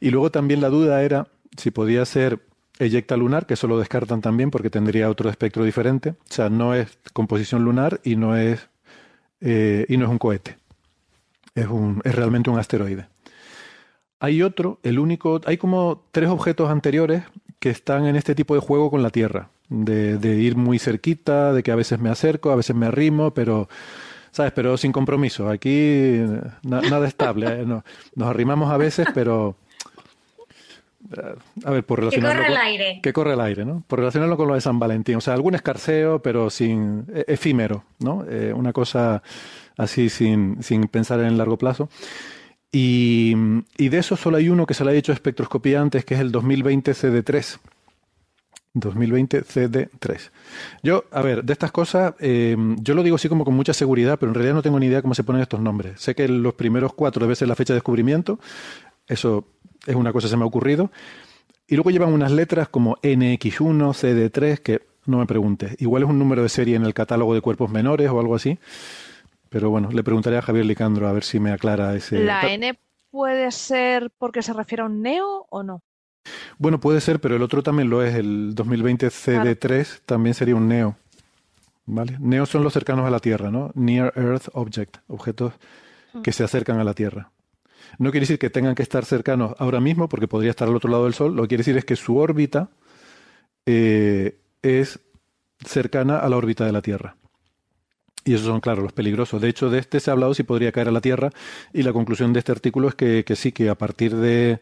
[0.00, 2.40] Y luego también la duda era si podía ser
[2.78, 6.10] eyecta lunar, que eso lo descartan también porque tendría otro espectro diferente.
[6.10, 8.68] O sea, no es composición lunar y no es,
[9.40, 10.58] eh, y no es un cohete.
[11.54, 13.08] Es, un, es realmente un asteroide.
[14.20, 17.24] Hay otro, el único, hay como tres objetos anteriores
[17.58, 21.52] que están en este tipo de juego con la Tierra, de, de ir muy cerquita,
[21.52, 23.68] de que a veces me acerco, a veces me arrimo, pero
[24.34, 24.52] ¿sabes?
[24.52, 25.48] Pero sin compromiso.
[25.48, 26.20] Aquí
[26.64, 27.46] nada estable.
[27.62, 27.64] ¿eh?
[27.64, 29.56] nos arrimamos a veces, pero...
[31.64, 32.42] A ver, por relacionarlo...
[32.42, 33.00] Que corre el aire.
[33.00, 33.84] Que corre el aire, ¿no?
[33.86, 35.16] Por relacionarlo con lo de San Valentín.
[35.16, 37.06] O sea, algún escarceo, pero sin...
[37.14, 38.24] E, efímero, ¿no?
[38.28, 39.22] Eh, una cosa
[39.76, 41.88] así sin, sin pensar en el largo plazo.
[42.72, 43.34] Y,
[43.78, 46.20] y, de eso solo hay uno que se le ha hecho espectroscopía antes, que es
[46.20, 47.58] el 2020 CD3,
[48.74, 50.30] 2020 CD3.
[50.82, 54.18] Yo, a ver, de estas cosas, eh, yo lo digo así como con mucha seguridad,
[54.18, 56.00] pero en realidad no tengo ni idea cómo se ponen estos nombres.
[56.00, 58.38] Sé que los primeros cuatro debe ser la fecha de descubrimiento,
[59.06, 59.46] eso
[59.86, 60.90] es una cosa que se me ha ocurrido.
[61.66, 65.76] Y luego llevan unas letras como NX1, CD3, que no me preguntes.
[65.80, 68.58] Igual es un número de serie en el catálogo de cuerpos menores o algo así.
[69.48, 72.24] Pero bueno, le preguntaré a Javier Licandro a ver si me aclara ese.
[72.24, 72.78] ¿La N
[73.10, 75.82] puede ser porque se refiere a un neo o no?
[76.58, 78.14] Bueno, puede ser, pero el otro también lo es.
[78.14, 80.96] El 2020 CD3 también sería un NEO.
[81.86, 82.16] ¿Vale?
[82.18, 83.70] NEO son los cercanos a la Tierra, ¿no?
[83.74, 85.52] Near Earth Object, objetos
[86.22, 87.30] que se acercan a la Tierra.
[87.98, 90.90] No quiere decir que tengan que estar cercanos ahora mismo, porque podría estar al otro
[90.90, 91.36] lado del Sol.
[91.36, 92.70] Lo que quiere decir es que su órbita
[93.66, 95.00] eh, es
[95.64, 97.16] cercana a la órbita de la Tierra.
[98.24, 99.42] Y esos son, claro, los peligrosos.
[99.42, 101.30] De hecho, de este se ha hablado si podría caer a la Tierra.
[101.74, 104.60] Y la conclusión de este artículo es que sí, que a partir de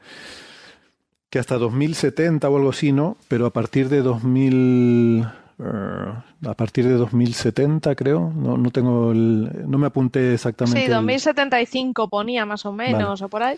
[1.32, 3.16] que hasta 2070 o algo así, ¿no?
[3.26, 9.50] Pero a partir de 2000 eh, a partir de 2070 creo, no, no tengo el,
[9.66, 10.82] no me apunté exactamente.
[10.82, 13.56] Sí, 2075 ponía más o menos o por ahí,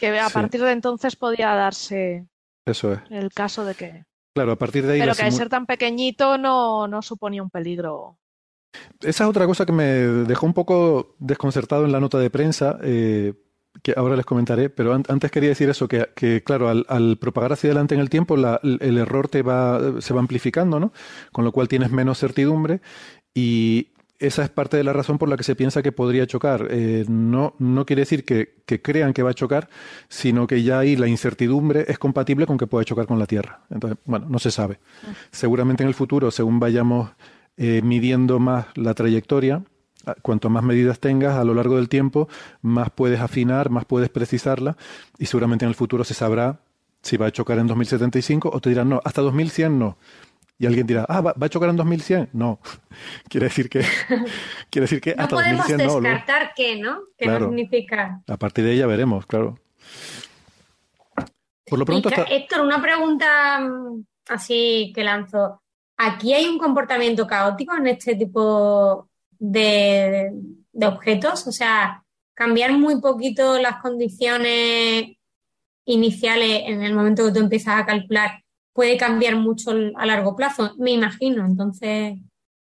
[0.00, 2.26] que a partir de entonces podía darse
[2.64, 3.00] Eso es.
[3.10, 4.04] el caso de que
[4.34, 7.50] Claro, a partir de ahí Pero que al ser tan pequeñito no, no suponía un
[7.50, 8.16] peligro.
[9.00, 12.78] Esa es otra cosa que me dejó un poco desconcertado en la nota de prensa,
[12.82, 13.34] eh,
[13.82, 17.94] que ahora les comentaré, pero antes quería decir eso, que, claro, al, propagar hacia adelante
[17.94, 20.92] en el tiempo, el error te va, se va amplificando, ¿no?
[21.32, 22.80] Con lo cual tienes menos certidumbre
[23.34, 23.88] y
[24.20, 26.68] esa es parte de la razón por la que se piensa que podría chocar.
[26.70, 29.70] Eh, no, no quiere decir que, crean que va a chocar,
[30.08, 33.62] sino que ya ahí la incertidumbre es compatible con que pueda chocar con la Tierra.
[33.70, 34.78] Entonces, bueno, no se sabe.
[35.32, 37.10] Seguramente en el futuro, según vayamos
[37.56, 39.64] eh, midiendo más la trayectoria,
[40.22, 42.28] cuanto más medidas tengas a lo largo del tiempo,
[42.62, 44.76] más puedes afinar, más puedes precisarla
[45.18, 46.60] y seguramente en el futuro se sabrá
[47.02, 49.96] si va a chocar en 2075 o te dirán, no, hasta 2100 no.
[50.58, 52.30] Y alguien dirá, ah, ¿va, a chocar en 2100?
[52.34, 52.60] No.
[53.28, 53.80] quiere decir que,
[54.70, 55.84] quiere decir que hasta 2100 no.
[55.84, 57.00] podemos descartar qué, ¿no?
[57.16, 58.22] ¿Qué significa?
[58.26, 59.58] A partir de ella veremos, claro.
[61.66, 62.10] Por lo pronto.
[62.28, 65.62] Héctor, una pregunta mm, así que lanzo.
[65.96, 69.09] ¿Aquí hay un comportamiento caótico en este tipo
[69.40, 70.32] de,
[70.80, 75.16] objetos, o sea, cambiar muy poquito las condiciones
[75.84, 80.74] iniciales en el momento que tú empiezas a calcular puede cambiar mucho a largo plazo,
[80.78, 81.44] me imagino.
[81.44, 82.14] Entonces.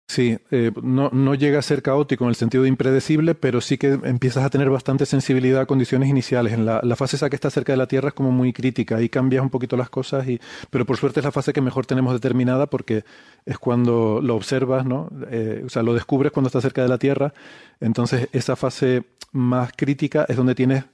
[0.07, 3.99] Sí, eh, no, llega a ser caótico en el sentido de impredecible, pero sí que
[4.03, 6.53] empiezas a tener bastante sensibilidad a condiciones iniciales.
[6.53, 9.09] En la, fase esa que está cerca de la Tierra es como muy crítica, ahí
[9.09, 10.39] cambias un poquito las cosas, y,
[10.69, 13.03] pero por suerte es la fase que mejor tenemos determinada porque
[13.45, 15.09] es cuando lo observas, ¿no?
[15.31, 17.33] Eh, o sea, lo descubres cuando está cerca de la Tierra,
[17.81, 20.85] entonces esa fase más crítica es donde tienes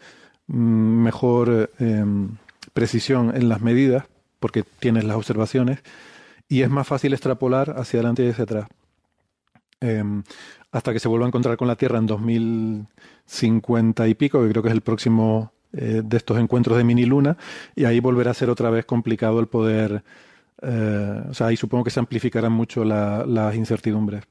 [0.48, 2.38] mm, mejor em,
[2.74, 4.06] precisión en las medidas,
[4.40, 5.80] porque tienes las observaciones,
[6.48, 8.68] y es más fácil extrapolar hacia adelante y hacia atrás.
[9.82, 10.22] Em,
[10.72, 14.62] hasta que se vuelva a encontrar con la Tierra en 2050 y pico, que creo
[14.62, 17.36] que es el próximo eh, de estos encuentros de mini luna,
[17.76, 20.04] y ahí volverá a ser otra vez complicado el poder,
[20.62, 24.24] eh, o sea, ahí supongo que se amplificarán mucho las incertidumbres.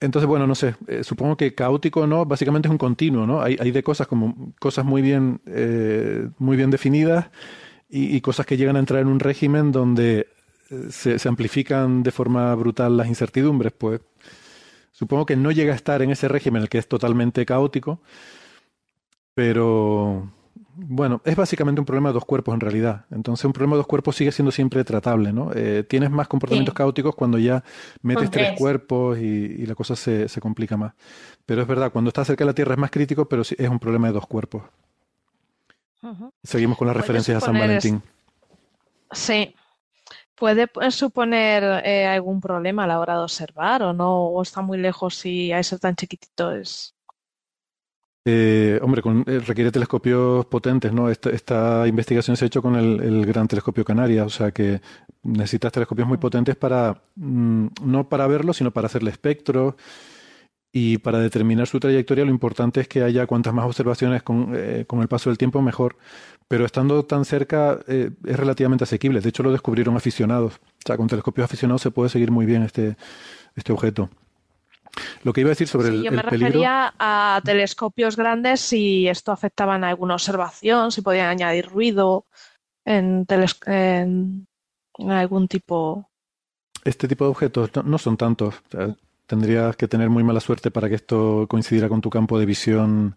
[0.00, 3.42] Entonces, bueno, no sé, eh, supongo que caótico no, básicamente es un continuo, ¿no?
[3.42, 5.40] Hay, de cosas como cosas muy bien,
[6.38, 7.26] muy bien definidas
[7.88, 10.28] y, cosas que llegan a entrar en un régimen donde
[10.90, 14.00] se, se, amplifican de forma brutal las incertidumbres, pues
[14.92, 18.00] supongo que no llega a estar en ese régimen en el que es totalmente caótico,
[19.34, 20.30] pero
[20.80, 23.04] bueno, es básicamente un problema de dos cuerpos en realidad.
[23.10, 25.50] Entonces un problema de dos cuerpos sigue siendo siempre tratable, ¿no?
[25.54, 27.64] Eh, tienes más comportamientos caóticos cuando ya
[28.02, 28.56] metes tres.
[28.56, 30.94] cuerpos y, la cosa se, se, complica más.
[31.46, 33.68] Pero es verdad, cuando estás cerca de la Tierra es más crítico, pero sí, es
[33.68, 34.62] un problema de dos cuerpos.
[36.44, 38.00] Seguimos con las referencias a San Valentín.
[39.10, 39.54] Sí,
[40.38, 44.26] ¿Puede suponer eh, algún problema a la hora de observar o no?
[44.26, 46.94] ¿O está muy lejos y a ser tan chiquitito es...?
[48.30, 51.08] Eh, hombre, eh, requiere telescopios potentes, ¿no?
[51.08, 54.82] Esta, investigación se ha hecho con el, Gran Telescopio Canarias, o sea que
[55.22, 59.76] necesitas telescopios muy potentes para, mm, no para verlo, sino para hacerle espectro
[60.78, 65.00] y para determinar su trayectoria lo importante es que haya cuantas más observaciones con, con
[65.00, 65.96] el paso del tiempo mejor,
[66.46, 69.20] pero estando tan cerca eh, es relativamente asequible.
[69.20, 70.54] De hecho, lo descubrieron aficionados.
[70.54, 72.96] O sea, con telescopios aficionados se puede seguir muy bien este,
[73.56, 74.08] este objeto.
[75.24, 79.32] Lo que iba a decir sobre el, yo me refería a telescopios grandes si esto
[79.32, 82.24] afectaba en alguna observación, si podían añadir ruido
[82.84, 83.26] en,
[83.66, 84.46] en,
[85.10, 86.08] algún tipo.
[86.84, 88.54] Este tipo de objetos no, son tantos.
[89.28, 93.14] Tendrías que tener muy mala suerte para que esto coincidiera con tu campo de visión.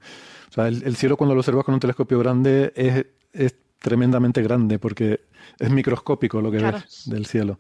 [0.50, 4.80] O sea, el cielo cuando lo observas con un telescopio grande es, es tremendamente grande
[4.80, 5.22] porque
[5.60, 7.60] es microscópico lo que ves del cielo.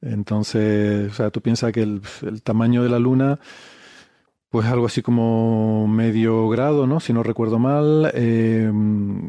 [0.00, 2.02] Entonces, o sea, tú piensas que el,
[2.42, 3.40] tamaño de la luna,
[4.50, 7.00] pues algo así como medio grado, ¿no?
[7.00, 8.70] Si no recuerdo mal, eh,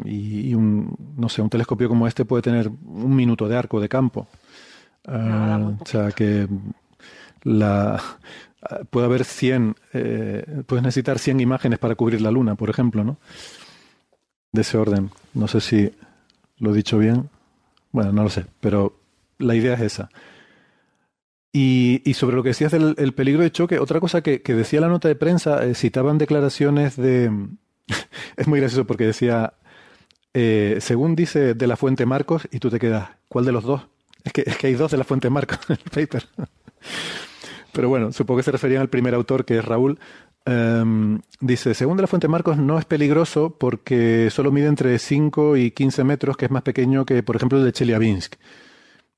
[0.05, 3.89] y, un, no sé, un telescopio como este puede tener un minuto de arco de
[3.89, 4.27] campo.
[5.07, 6.47] Ah, o sea que
[7.43, 8.01] la
[8.89, 13.17] puede haber 100, eh, puedes necesitar 100 imágenes para cubrir la luna, por ejemplo, ¿no?
[14.51, 15.11] De ese orden.
[15.33, 15.91] No sé si
[16.57, 17.29] lo he dicho bien.
[17.91, 18.99] Bueno, no lo sé, pero
[19.37, 20.09] la idea es esa.
[21.51, 24.81] Y, sobre lo que decías del el peligro de choque, otra cosa que, que decía
[24.81, 27.31] la nota de prensa, eh, citaban declaraciones de...
[28.37, 29.53] es muy gracioso porque decía,
[30.33, 33.87] eh, según dice de la fuente Marcos, y tú te quedas, ¿cuál de los dos?
[34.23, 36.27] Es que, es que hay dos de la fuente Marcos en el paper.
[37.71, 39.99] Pero bueno, supongo que se referían al primer autor, que es Raúl.
[40.45, 45.57] Em, dice, según de la fuente Marcos, no es peligroso porque solo mide entre 5
[45.57, 48.35] y 15 metros, que es más pequeño que, por ejemplo, el de Chelyabinsk.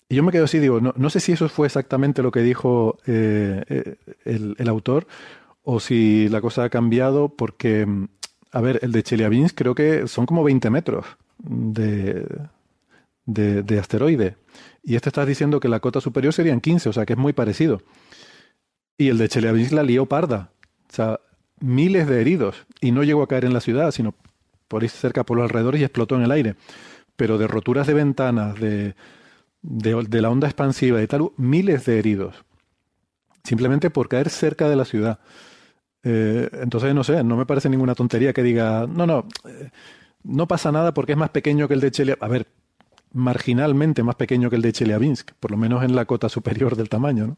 [0.10, 2.98] Y yo me quedo así, digo, no, sé si eso fue exactamente lo que dijo
[3.08, 5.08] eh, eh, el, autor
[5.64, 7.88] o si la cosa ha cambiado porque,
[8.52, 11.06] a ver, el de Chelyabinsk creo que son como 20 metros
[11.38, 12.28] de,
[13.26, 14.36] de, de asteroide.
[14.84, 17.32] Y este estás diciendo que la cota superior serían 15, o sea que es muy
[17.32, 17.82] parecido.
[19.02, 20.52] Y el de Chelyabinsk la lió parda.
[20.88, 21.20] O sea,
[21.60, 22.68] miles de heridos.
[22.82, 24.14] Y no llegó a caer en la ciudad, sino
[24.68, 26.56] por ahí cerca, por los alrededores y explotó en el aire.
[27.16, 28.94] Pero de roturas de ventanas, de,
[29.64, 32.46] de, la onda expansiva y tal, miles de heridos.
[33.44, 35.18] Simplemente por caer cerca de la ciudad.
[36.04, 39.72] Eh, entonces, no sé, no me parece ninguna tontería que diga, no, no, eh,
[40.22, 42.24] no pasa nada porque es más pequeño que el de Chelyabinsk.
[42.24, 42.46] A ver,
[43.14, 46.88] marginalmente más pequeño que el de Chelyabinsk, por lo menos en la cota superior del
[46.88, 47.38] tamaño, ¿no?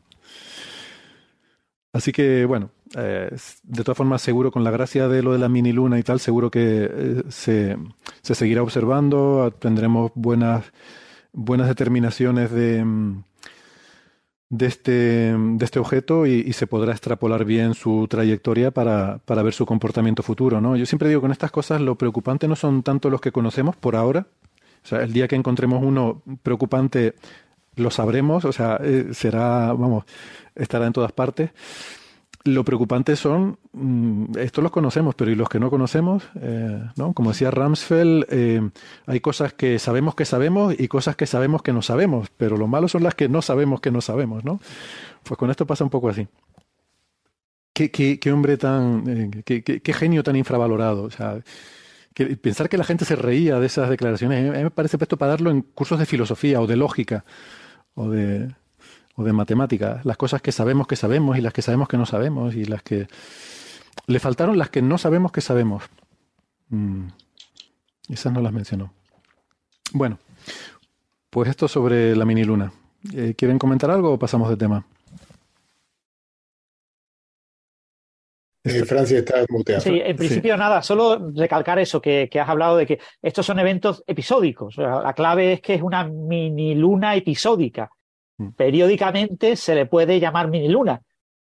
[1.93, 3.29] Así que, bueno, eh,
[3.63, 6.19] de todas formas, seguro con la gracia de lo de la mini luna y tal,
[6.19, 7.77] seguro que eh, se,
[8.23, 10.65] se, seguirá observando, tendremos buenas,
[11.33, 13.23] buenas determinaciones de, mm,
[14.49, 19.43] de, este, de este objeto y, y, se podrá extrapolar bien su trayectoria para, para
[19.43, 20.61] ver su comportamiento futuro.
[20.61, 20.75] ¿no?
[20.75, 23.95] Yo siempre digo, con estas cosas lo preocupante no son tanto los que conocemos por
[23.95, 24.25] ahora,
[24.83, 27.15] o sea, el día que encontremos uno preocupante
[27.75, 30.05] lo sabremos, o sea, eh, será, vamos,
[30.55, 31.51] estará en todas partes.
[32.45, 37.13] Lo preocupante son, mm, estos los conocemos, pero y los que no conocemos, eh, ¿no?
[37.13, 38.69] Como decía Ramsfeld, eh,
[39.05, 42.67] hay cosas que sabemos que sabemos y cosas que sabemos que no sabemos, pero lo
[42.67, 44.59] malo son las que no sabemos que no sabemos, ¿no?
[45.23, 46.27] Pues con esto pasa un poco así.
[47.73, 51.39] Qué, qué, hombre tan, qué, genio tan infravalorado, o sea,
[52.39, 55.31] pensar que la gente se reía de esas declaraciones, a mí me parece esto para
[55.31, 57.25] darlo en cursos de filosofía o de lógica
[57.95, 58.53] o de,
[59.15, 60.01] o de matemática.
[60.03, 62.83] Las cosas que sabemos que sabemos y las que sabemos que no sabemos y las
[62.83, 63.07] que...
[64.07, 65.83] Le faltaron las que no sabemos que sabemos.
[66.69, 67.07] Mm,
[68.09, 68.93] esas no las mencionó.
[69.93, 70.17] Bueno,
[71.29, 72.73] pues esto sobre la mini luna.
[73.13, 74.85] Eh, ¿Quieren comentar algo o pasamos de tema?
[78.63, 79.81] Eh, Francia está muteada.
[79.81, 84.03] Sí, en principio nada, solo recalcar eso que, has hablado de que estos son eventos
[84.07, 84.77] episódicos.
[84.77, 87.89] la clave es que es una mini luna episódica.
[88.37, 88.49] Mm.
[88.51, 91.01] Periódicamente se le puede llamar mini luna,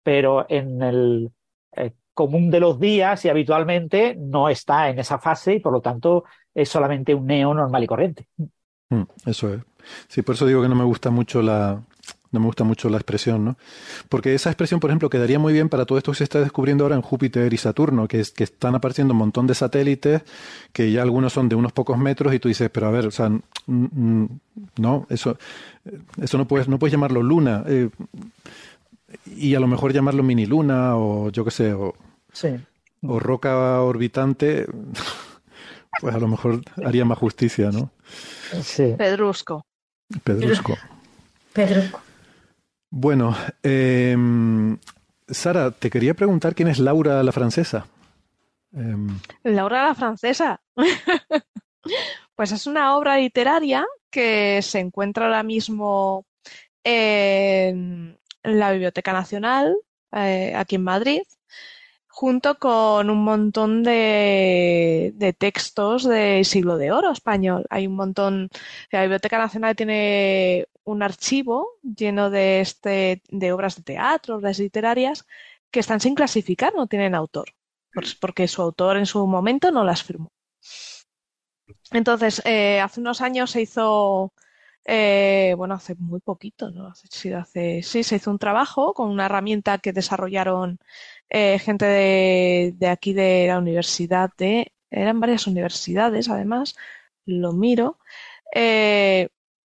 [0.03, 1.31] pero en el
[1.77, 5.81] eh, común de los días y habitualmente no está en esa fase y por lo
[5.81, 8.27] tanto es solamente un neo normal y corriente.
[8.91, 9.61] Mm, eso es.
[10.09, 11.81] Sí, por eso digo que no me gusta mucho la,
[12.35, 13.57] no me gusta mucho la expresión, ¿no?
[14.09, 16.85] Porque esa expresión, por ejemplo, quedaría muy bien para todo esto que se está descubriendo
[16.85, 20.23] ahora en Júpiter y Saturno, que, es, que están apareciendo un montón de satélites,
[20.73, 23.11] que ya algunos son de unos pocos metros, y tú dices, pero a ver, o
[23.11, 23.31] sea,
[23.67, 25.39] no, eso,
[26.21, 27.65] eso no puedes, no puedes llamarlo luna.
[27.67, 27.89] Eh,
[29.37, 31.95] y a lo mejor llamarlo mini luna, o yo qué sé, o,
[33.07, 34.67] o roca orbitante,
[36.01, 37.91] pues a lo mejor haría más justicia, ¿no?
[38.63, 38.95] Sí.
[38.99, 39.65] Pedrusco.
[40.23, 40.77] Pedrusco.
[41.53, 42.01] Pedrusco.
[42.97, 44.17] Bueno, eh,
[45.27, 47.89] Sara, te quería preguntar quién es Laura la francesa.
[48.73, 50.61] Em, Laura la francesa.
[52.37, 56.25] pues es una obra literaria que se encuentra ahora mismo
[56.85, 59.75] en la Biblioteca Nacional,
[60.13, 61.23] eh, aquí en Madrid,
[62.07, 67.67] junto con un montón de, de, textos del siglo de oro español.
[67.71, 68.51] Hay un montón,
[68.93, 75.27] la Biblioteca Nacional tiene un archivo lleno de, este, de obras de teatro, obras literarias,
[75.71, 77.49] que están sin clasificar, no tienen autor,
[78.21, 80.31] porque su autor en su momento no las firmó.
[81.93, 84.33] Entonces, eh, hace unos años se hizo,
[84.85, 86.89] eh, bueno, hace muy poquito, ¿no?
[86.89, 90.79] Hace, hace, sí, se hizo un trabajo con una herramienta que desarrollaron
[91.31, 96.77] eh, gente de, de, aquí de la universidad de, eran varias universidades además,
[97.27, 97.99] lo miro.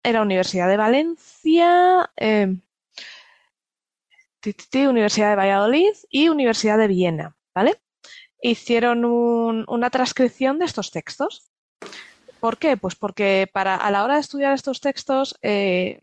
[0.08, 2.56] Eh, era Universidad de Valencia, eh,
[4.74, 7.82] Universidad de Valladolid y Universidad de Viena, ¿vale?
[8.42, 11.52] Hicieron una transcripción de estos textos.
[12.40, 12.78] ¿Por qué?
[12.78, 16.02] Pues porque para, a la hora de estudiar estos textos eh,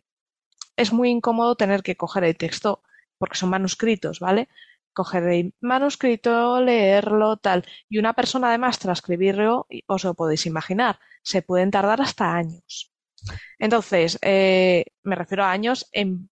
[0.77, 2.83] es muy incómodo tener que coger el texto,
[3.19, 4.49] porque son manuscritos, ¿vale?
[4.93, 7.65] Coger el manuscrito, leerlo, tal.
[7.89, 12.94] Y una persona además transcribirlo, os lo podéis imaginar, se pueden tardar hasta años.
[13.59, 16.31] Entonces, eh, me refiero a años en,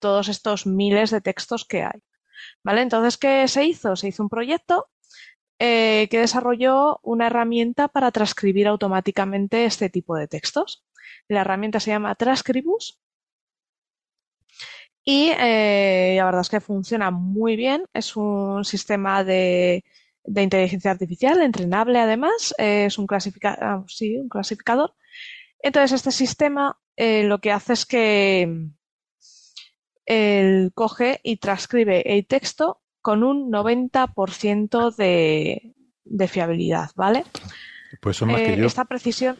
[0.00, 2.00] todos estos miles de textos que hay.
[2.62, 2.82] ¿Vale?
[2.82, 3.96] Entonces, ¿qué se hizo?
[3.96, 4.88] Se hizo un proyecto
[5.58, 10.84] eh, que desarrolló una herramienta para transcribir automáticamente este tipo de textos.
[11.28, 13.00] La herramienta se llama Transcribus
[15.04, 17.86] y eh, la verdad es que funciona muy bien.
[17.94, 19.82] Es un sistema de,
[20.26, 22.54] inteligencia artificial entrenable además.
[22.58, 23.06] es un,
[23.44, 24.94] ah, sí, un clasificador.
[25.60, 28.70] Entonces, este sistema eh, lo que hace es que
[30.06, 37.24] él coge y transcribe el texto con un 90% de, de fiabilidad, ¿vale?
[38.00, 38.66] Pues son más que eh, yo.
[38.66, 39.38] Esta precisión.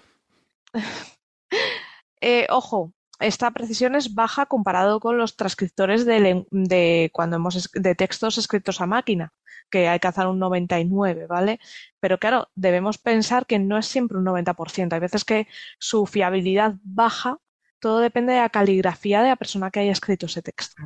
[2.50, 8.80] ojo, esta precisión es baja comparado con los transcriptores de, cuando hemos de textos escritos
[8.80, 9.32] a máquina,
[9.70, 11.58] que hay que hacer un 99, ¿vale?
[12.00, 14.92] Pero claro, debemos pensar que no es siempre un 90%.
[14.92, 15.48] Hay veces que
[15.78, 17.38] su fiabilidad baja.
[17.80, 20.82] Todo depende de la caligrafía de la persona que haya escrito ese texto.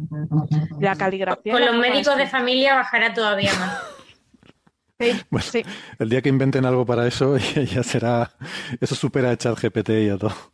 [0.78, 1.54] La caligrafía.
[1.54, 3.78] Con los médicos de familia bajará todavía más.
[5.40, 5.64] Sí,
[5.98, 7.36] El día que inventen algo para eso,
[7.72, 8.30] ya será.
[8.80, 10.52] Eso supera a ChatGPT y a todo.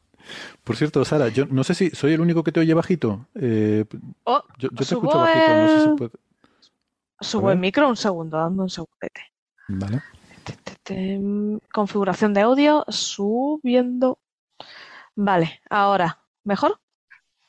[0.65, 3.27] Por cierto, Sara, yo no sé si soy el único que te oye bajito.
[3.35, 3.85] Eh,
[4.25, 6.11] oh, yo, te escucho bajito, no sé si puede...
[7.21, 9.23] Subo el micro un segundo, dando un segundete.
[9.69, 10.03] Vale.
[11.73, 14.19] Configuración de audio, subiendo.
[15.17, 16.81] Vale, ahora, ¿mejor?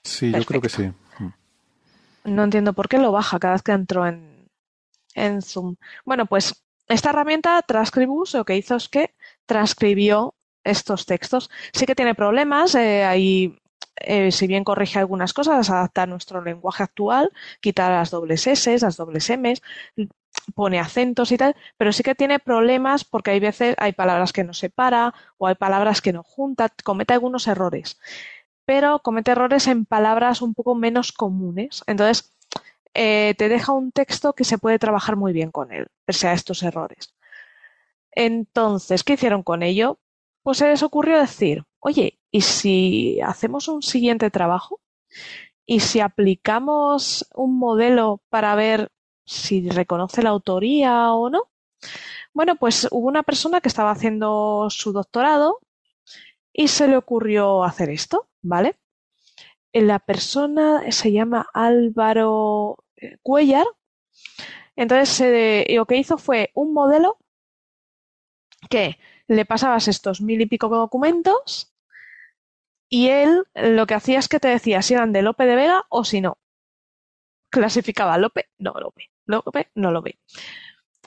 [0.04, 0.92] Sí, yo creo que sí.
[1.20, 2.36] Mm.
[2.36, 4.50] No entiendo por qué lo baja cada vez que entro en,
[5.14, 5.76] en Zoom.
[6.04, 9.14] Bueno, pues esta herramienta Transcribus lo que hizo es que
[9.46, 10.34] transcribió
[10.64, 11.50] estos textos.
[11.74, 13.58] Sí que tiene problemas, eh, ahí,
[13.98, 17.32] eh, si bien corrige algunas cosas, adapta nuestro lenguaje actual,
[17.62, 19.54] quita las dobles S, las dobles M,
[20.56, 24.44] pone acentos y tal, pero sí que tiene problemas porque hay veces hay palabras que
[24.44, 28.00] no separa o hay palabras que no junta, comete algunos errores,
[28.66, 31.84] pero comete errores en palabras un poco menos comunes.
[31.88, 32.34] Entonces,
[32.94, 36.34] eh, te deja un texto que se puede trabajar muy bien con él, pese a
[36.34, 37.16] estos errores.
[38.12, 40.00] Entonces, ¿qué hicieron con ello?
[40.50, 44.82] Pues se les ocurrió decir, oye, ¿y si hacemos un siguiente trabajo?
[45.64, 48.92] ¿Y si aplicamos un modelo para ver
[49.28, 51.52] si reconoce la autoría o no?
[52.34, 55.60] Bueno, pues hubo una persona que estaba haciendo su doctorado
[56.52, 58.76] y se le ocurrió hacer esto, ¿vale?
[59.72, 63.68] La persona se llama Álvaro eh, Cuellar.
[64.76, 67.20] Entonces, lo que hizo fue un modelo
[68.68, 68.98] que
[69.30, 71.72] le pasabas estos mil y pico documentos
[72.90, 75.86] y él lo que hacía es que te decía si eran de Lope de Vega
[75.90, 76.40] o si no.
[77.52, 80.18] Clasificaba Lope, no Lope, Lope, no Lope.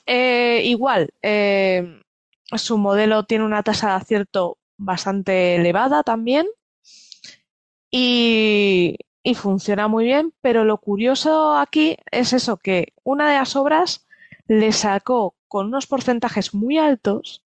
[0.06, 2.00] Eh, igual, eh,
[2.52, 6.46] su modelo tiene una tasa de acierto bastante elevada también
[7.90, 13.56] y, y funciona muy bien, pero lo curioso aquí es eso, que una de las
[13.56, 14.06] obras
[14.46, 17.41] le sacó con unos porcentajes muy altos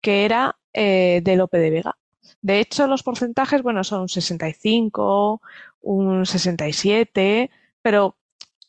[0.00, 1.96] que era eh, de Lope de Vega.
[2.42, 5.42] De hecho, los porcentajes, bueno, son un 65,
[5.82, 7.50] un 67,
[7.82, 8.16] pero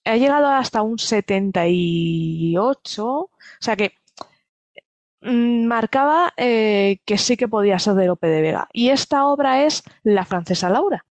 [0.06, 3.94] ha llegado hasta un 78, o sea que
[5.22, 8.70] mm, marcaba eh, que sí que podía ser de Lope de Vega.
[8.74, 11.06] Y esta obra es La francesa Laura,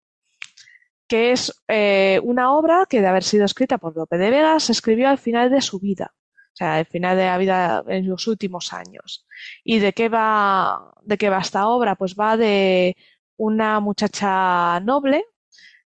[1.06, 4.72] que es eh, una obra que de haber sido escrita por Lope de Vega se
[4.72, 6.14] escribió al final de su vida
[6.58, 9.26] sea, al final de la vida en los últimos años.
[9.64, 11.94] ¿Y de qué va, de qué va esta obra?
[11.96, 12.96] Pues va de
[13.36, 15.24] una muchacha noble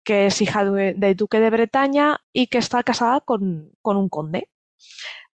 [0.04, 4.48] que es hija del duque de Bretaña y que está casada con, un conde.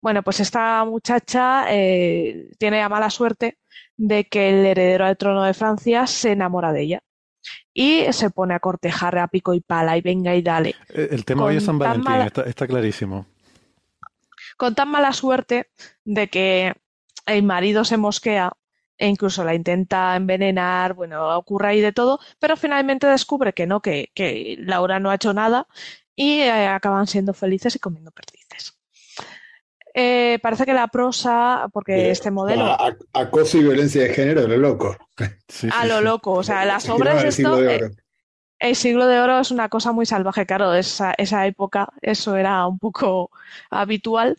[0.01, 3.59] Bueno, pues esta muchacha eh, tiene la mala suerte
[3.97, 7.03] de que el heredero al trono de Francia se enamora de ella
[7.72, 10.74] y se pone a cortejar a pico y pala y venga y dale.
[10.89, 12.14] Eh, el tema hoy es San Valentín,
[12.47, 13.26] está, clarísimo
[14.61, 15.70] con tan mala suerte
[16.04, 16.74] de que
[17.24, 18.52] el marido se mosquea
[18.98, 23.80] e incluso la intenta envenenar, bueno, ocurre ahí de todo, pero finalmente descubre que no,
[23.80, 24.11] que,
[24.58, 25.66] Laura no ha hecho nada
[26.14, 28.78] y eh, acaban siendo felices y comiendo perdices.
[29.94, 32.76] eh, parece que la prosa, porque este modelo.
[33.14, 34.94] acoso y violencia de género, lo loco.
[35.72, 37.24] a lo loco, o sea, las obras.
[37.24, 37.92] Esto, eh,
[38.61, 42.66] el siglo de oro es una cosa muy salvaje, claro, esa, esa época, eso era
[42.66, 43.30] un poco
[43.70, 44.38] habitual.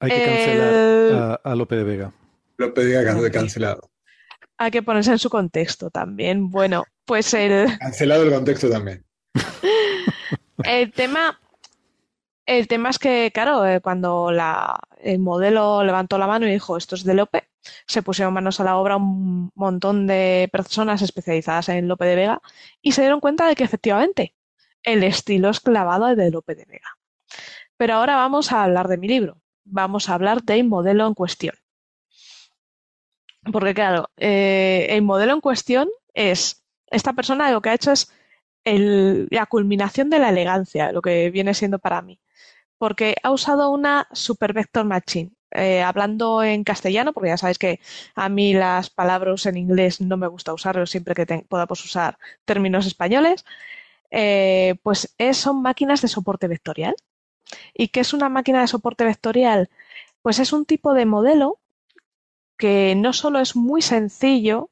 [0.00, 2.12] Hay que cancelar a, Lope de Vega.
[2.58, 3.90] Lope de Vega cancelado.
[4.58, 6.50] Hay que ponerse en su contexto también.
[6.50, 7.78] Bueno, pues el.
[7.78, 9.04] Cancelado el contexto también.
[10.64, 11.38] el tema
[12.46, 14.30] el tema es que, claro, eh, cuando
[15.00, 17.48] el modelo levantó la mano y dijo esto es de Lope,
[17.86, 22.42] se pusieron manos a la obra un montón de personas especializadas en Lope de Vega
[22.80, 24.36] y se dieron cuenta de que efectivamente
[24.84, 26.96] el estilo es clavado de Lope de Vega.
[27.76, 31.56] Pero ahora vamos a hablar de mi libro, vamos a hablar del modelo en cuestión.
[33.52, 38.12] Porque claro, eh, el modelo en cuestión es, esta persona lo que ha hecho es
[38.64, 42.20] la culminación de la elegancia, lo que viene siendo para mí
[42.78, 45.32] porque ha usado una Super Vector Machine.
[45.52, 47.80] Eh, hablando en castellano, porque ya sabéis que
[48.14, 52.86] a mí las palabras en inglés no me gusta usarlos siempre que podamos usar términos
[52.86, 53.44] españoles,
[54.10, 56.94] eh, pues son máquinas de soporte vectorial.
[57.74, 59.70] ¿Y qué es una máquina de soporte vectorial?
[60.22, 61.60] Pues es un tipo de modelo
[62.58, 64.70] que no solo es muy sencillo,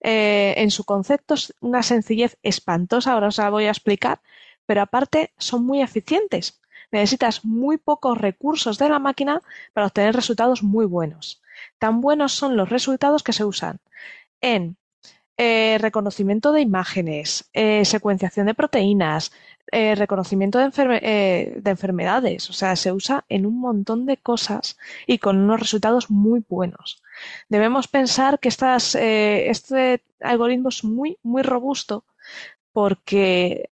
[0.00, 4.20] eh, en su concepto es una sencillez espantosa, ahora os la voy a explicar,
[4.66, 6.61] pero aparte son muy eficientes
[6.92, 11.42] necesitas muy pocos recursos de la máquina para obtener resultados muy buenos.
[11.78, 13.80] Tan buenos son los resultados que se usan
[14.40, 14.76] en
[15.38, 19.32] eh, reconocimiento de imágenes, eh, secuenciación de proteínas,
[19.72, 22.50] eh, reconocimiento de, enfermedades.
[22.50, 24.76] O sea, se usa en un montón de cosas
[25.06, 27.02] y con unos resultados muy buenos.
[27.48, 32.04] Debemos pensar que este algoritmo es muy, muy robusto
[32.72, 33.70] porque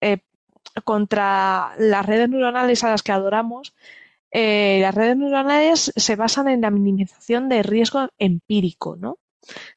[0.83, 3.73] contra las redes neuronales a las que adoramos,
[4.31, 9.19] eh, las redes neuronales se basan en la minimización de riesgo empírico, ¿no?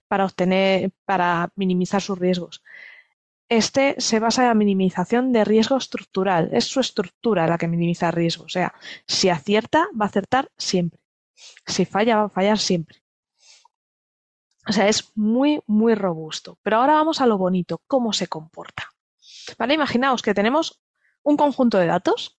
[0.08, 2.62] Para obtener, para minimizar sus riesgos.
[3.48, 6.50] Este se basa en la minimización de riesgo estructural.
[6.52, 8.44] Es su estructura la que minimiza riesgo.
[8.44, 8.74] O sea,
[9.06, 11.00] si acierta, va a acertar siempre.
[11.66, 13.02] Si falla, va a fallar siempre.
[14.68, 16.58] O sea, es muy, muy robusto.
[16.62, 18.90] Pero ahora vamos a lo bonito, cómo se comporta.
[19.58, 19.74] ¿Vale?
[19.74, 20.80] Imaginaos que tenemos
[21.26, 22.38] un conjunto de datos.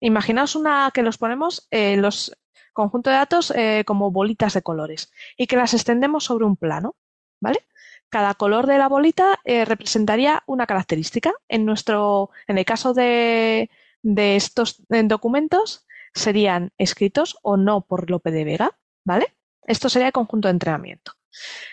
[0.00, 2.32] Imaginaos una que los ponemos eh, los
[2.72, 6.94] conjuntos de datos eh, como bolitas de colores y que las extendemos sobre un plano,
[7.40, 7.66] ¿vale?
[8.08, 11.32] Cada color de la bolita eh, representaría una característica.
[11.48, 13.68] En nuestro, en el caso de,
[14.02, 19.34] de estos documentos, serían escritos o no por Lope de Vega, ¿vale?
[19.66, 21.12] Esto sería el conjunto de entrenamiento.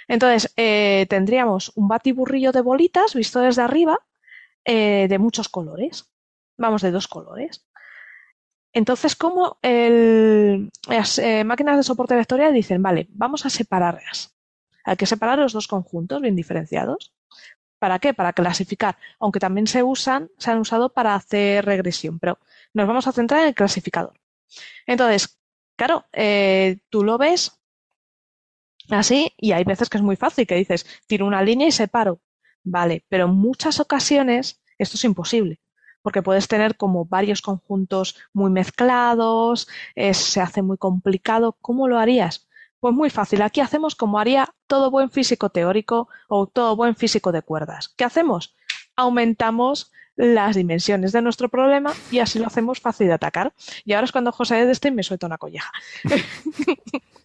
[0.08, 0.54] Entonces,
[1.10, 4.00] tendríamos un batiburrillo de bolitas visto desde arriba
[4.66, 6.06] de muchos colores
[6.58, 7.66] vamos, de dos colores.
[8.74, 14.36] Entonces, como las eh, máquinas de soporte vectorial dicen, vale, vamos a separarlas.
[14.84, 17.14] Hay que separar los dos conjuntos bien diferenciados.
[17.80, 18.14] ¿Para qué?
[18.14, 22.40] Para clasificar, aunque también se usan, se han usado para hacer regresión, pero
[22.74, 24.20] nos vamos a centrar en el clasificador.
[24.86, 25.40] Entonces,
[25.76, 27.60] claro, eh, tú lo ves
[28.90, 32.22] así y hay veces que es muy fácil, que dices, tiro una línea y separo.
[32.64, 35.60] Vale, pero en muchas ocasiones esto es imposible
[36.08, 39.68] porque puedes tener como varios conjuntos muy mezclados,
[40.14, 41.58] se hace muy complicado.
[41.60, 42.48] ¿Cómo lo harías?
[42.80, 43.42] Pues muy fácil.
[43.42, 47.90] Aquí hacemos como haría todo buen físico teórico o todo buen físico de cuerdas.
[47.90, 48.56] ¿Qué hacemos?
[48.96, 53.52] Aumentamos las dimensiones de nuestro problema y así lo hacemos fácil de atacar.
[53.84, 55.74] Y ahora es cuando José Edestein me suelta una colleja.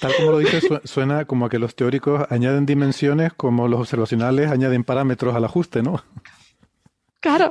[0.00, 4.50] tal como lo dices, suena como a que los teóricos añaden dimensiones como los observacionales
[4.50, 6.02] añaden parámetros al ajuste, ¿no?
[7.20, 7.50] Claro.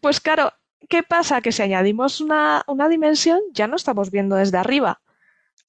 [0.00, 0.52] Pues claro,
[0.88, 1.40] ¿qué pasa?
[1.40, 5.00] Que si añadimos una, una dimensión, ya no estamos viendo desde arriba.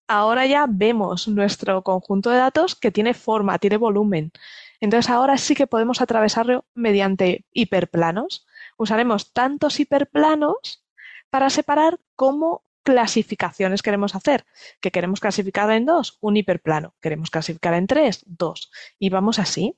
[0.08, 4.32] Ahora ya vemos nuestro conjunto de datos que tiene forma, tiene volumen.
[4.80, 8.46] Entonces ahora sí que podemos atravesarlo mediante hiperplanos.
[8.78, 10.84] Usaremos tantos hiperplanos
[11.30, 14.46] para separar cómo clasificaciones queremos hacer.
[14.80, 16.18] que queremos clasificar en dos?
[16.22, 16.96] Un hiperplano.
[17.02, 18.24] ¿Queremos clasificar en tres?
[18.26, 18.72] Dos.
[19.00, 19.76] Y vamos así.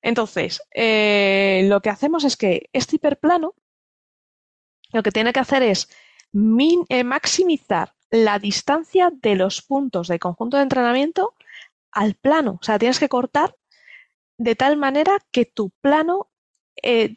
[0.00, 3.54] Entonces, eh, lo que hacemos es que este hiperplano
[4.92, 5.88] lo que tiene que hacer es
[6.88, 11.34] eh, maximizar la distancia de los puntos del conjunto de entrenamiento
[11.90, 12.58] al plano.
[12.60, 13.54] O sea, tienes que cortar
[14.38, 16.30] de tal manera que tu plano
[16.80, 17.12] eh,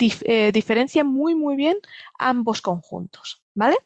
[0.51, 1.77] diferencia muy, muy bien
[2.17, 3.43] ambos conjuntos.
[3.53, 3.77] ¿Vale?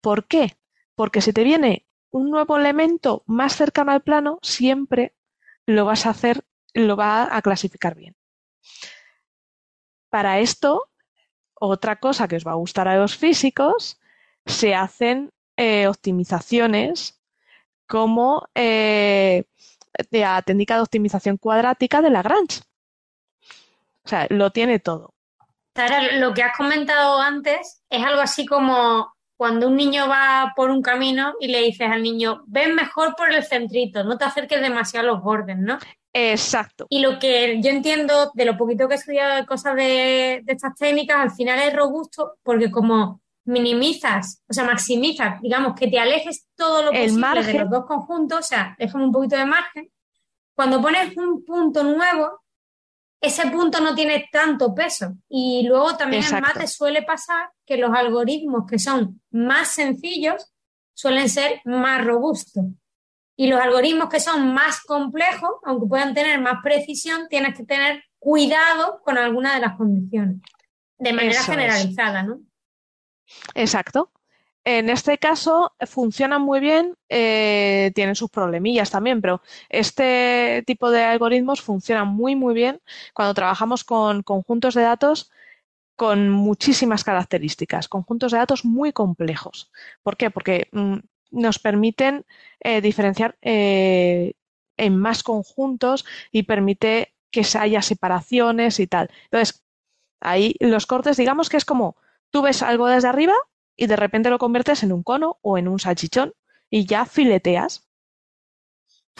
[0.00, 0.56] ¿Por qué?
[1.00, 5.14] Porque si te viene un nuevo elemento más cercano al plano, siempre
[5.64, 6.44] lo vas a hacer,
[6.74, 8.14] lo va a clasificar bien.
[10.10, 10.90] Para esto,
[11.54, 13.98] otra cosa que os va a gustar a los físicos
[14.44, 17.18] se hacen eh, optimizaciones
[17.86, 19.44] como eh,
[20.10, 22.60] la técnica de optimización cuadrática de Lagrange.
[24.04, 25.14] O sea, lo tiene todo.
[25.74, 30.68] Sara, lo que has comentado antes es algo así como cuando un niño va por
[30.68, 34.60] un camino y le dices al niño, ven mejor por el centrito, no te acerques
[34.60, 35.78] demasiado a los bordes, ¿no?
[36.12, 36.86] Exacto.
[36.90, 40.74] Y lo que yo entiendo de lo poquito que he estudiado de cosas de, estas
[40.74, 46.46] técnicas, al final es robusto porque como minimizas, o sea, maximizas, digamos, que te alejes
[46.54, 49.90] todo lo posible de los dos conjuntos, o sea, déjame un poquito de margen.
[50.54, 52.42] Cuando pones un punto nuevo,
[53.20, 55.14] ese punto no tiene tanto peso.
[55.28, 60.52] Y luego también en mate suele pasar que los algoritmos que son más sencillos
[60.94, 62.64] suelen ser más robustos.
[63.36, 68.04] Y los algoritmos que son más complejos, aunque puedan tener más precisión, tienes que tener
[68.18, 70.42] cuidado con alguna de las condiciones,
[70.98, 72.40] de manera generalizada, ¿no?
[73.54, 74.12] Exacto.
[74.64, 79.40] En este caso funcionan muy bien, eh, tienen sus problemillas también, pero
[79.70, 82.80] este tipo de algoritmos funcionan muy, muy bien
[83.14, 85.30] cuando trabajamos con conjuntos de datos
[85.96, 89.70] con muchísimas características, conjuntos de datos muy complejos.
[90.02, 90.30] ¿Por qué?
[90.30, 90.96] Porque mm,
[91.30, 92.24] nos permiten
[92.60, 94.34] eh, diferenciar eh,
[94.76, 99.10] en más conjuntos y permite que haya separaciones y tal.
[99.24, 99.62] Entonces,
[100.20, 101.96] ahí los cortes, digamos que es como
[102.30, 103.34] tú ves algo desde arriba
[103.80, 106.34] y de repente lo conviertes en un cono o en un salchichón
[106.68, 107.88] y ya fileteas.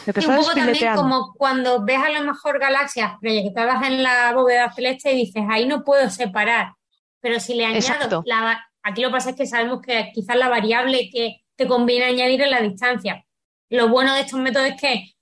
[0.06, 5.12] un poco también como cuando ves a lo mejor galaxias proyectadas en la bóveda celeste
[5.12, 6.74] y dices, ahí no puedo separar.
[7.20, 10.50] Pero si le añado, la, aquí lo que pasa es que sabemos que quizás la
[10.50, 13.24] variable que te conviene añadir en la distancia.
[13.70, 15.14] Lo bueno de estos métodos es que,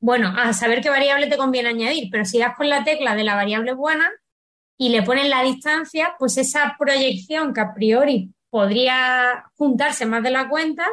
[0.00, 3.22] bueno, a saber qué variable te conviene añadir, pero si das con la tecla de
[3.22, 4.10] la variable buena
[4.76, 10.30] y le pones la distancia, pues esa proyección que a priori podría juntarse más de
[10.30, 10.86] la cuenta,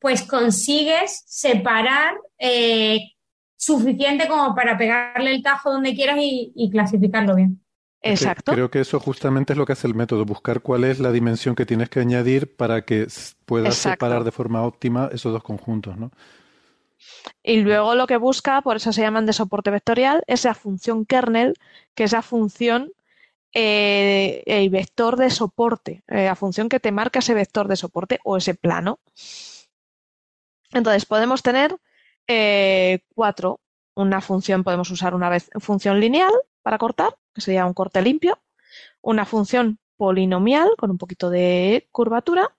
[0.00, 3.12] pues consigues separar eh,
[3.56, 7.60] suficiente como para pegarle el tajo donde quieras y clasificarlo bien.
[8.02, 8.52] Exacto.
[8.54, 11.54] Creo que eso justamente es lo que hace el método, buscar cuál es la dimensión
[11.54, 13.06] que tienes que añadir para que
[13.44, 16.10] puedas separar de forma óptima esos dos conjuntos, ¿no?
[17.44, 21.04] Y luego lo que busca, por eso se llaman de soporte vectorial, es la función
[21.04, 21.54] kernel,
[21.94, 22.90] que es la función
[23.58, 28.20] eh, el vector de soporte, eh, la función que te marca ese vector de soporte
[28.22, 29.00] o ese plano.
[30.72, 31.74] Entonces podemos tener
[32.26, 33.60] eh, cuatro.
[33.94, 38.38] Una función, podemos usar una vez función lineal para cortar, que sería un corte limpio,
[39.00, 42.54] una función polinomial con un poquito de curvatura,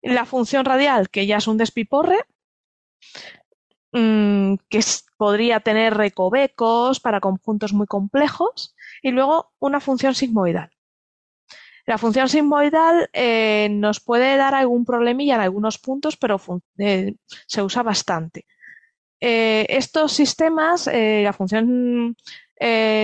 [0.00, 2.24] la función radial, que ya es un despiporre,
[3.92, 4.80] mm, que
[5.18, 8.73] podría tener recovecos para conjuntos muy complejos,
[9.04, 10.70] y luego una función sigmoidal.
[11.84, 16.40] La función sigmoidal eh, nos puede dar algún problemilla en algunos puntos, pero
[16.78, 17.14] eh,
[17.46, 18.46] se usa bastante.
[19.20, 22.16] Eh, estos sistemas, la función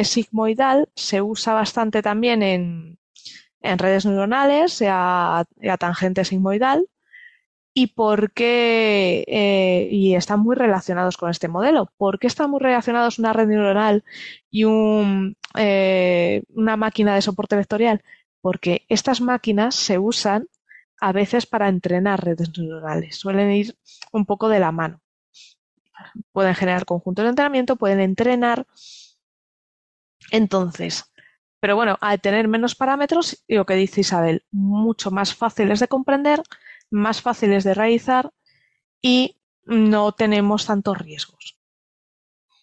[0.03, 2.99] sigmoidal se usa bastante también en,
[3.63, 5.45] redes neuronales, a,
[5.79, 6.87] tangente sigmoidal,
[7.73, 11.93] y por qué, eh, y están muy relacionados con este modelo.
[11.97, 14.05] ¿Por qué están muy relacionados una red neuronal
[14.51, 14.65] y
[15.57, 18.03] eh, una máquina de soporte vectorial?
[18.41, 20.49] Porque estas máquinas se usan
[21.01, 23.77] a veces para entrenar redes neuronales, suelen ir
[24.13, 25.01] un poco de la mano.
[26.33, 28.67] Pueden generar conjuntos de entrenamiento, pueden entrenar
[30.31, 31.05] entonces,
[31.61, 35.89] pero bueno, al tener menos parámetros, y lo que dice Isabel, mucho más fáciles de
[35.89, 36.43] comprender,
[36.91, 38.33] más fáciles de realizar
[39.01, 41.57] y no tenemos tantos riesgos.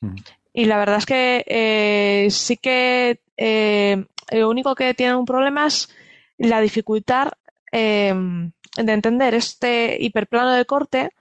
[0.01, 0.15] Mm.
[0.53, 5.67] Y la verdad es que eh, sí que eh, lo único que tiene un problema
[5.67, 5.89] es
[6.38, 7.32] la dificultad
[7.71, 11.11] em, de entender este hiperplano de corte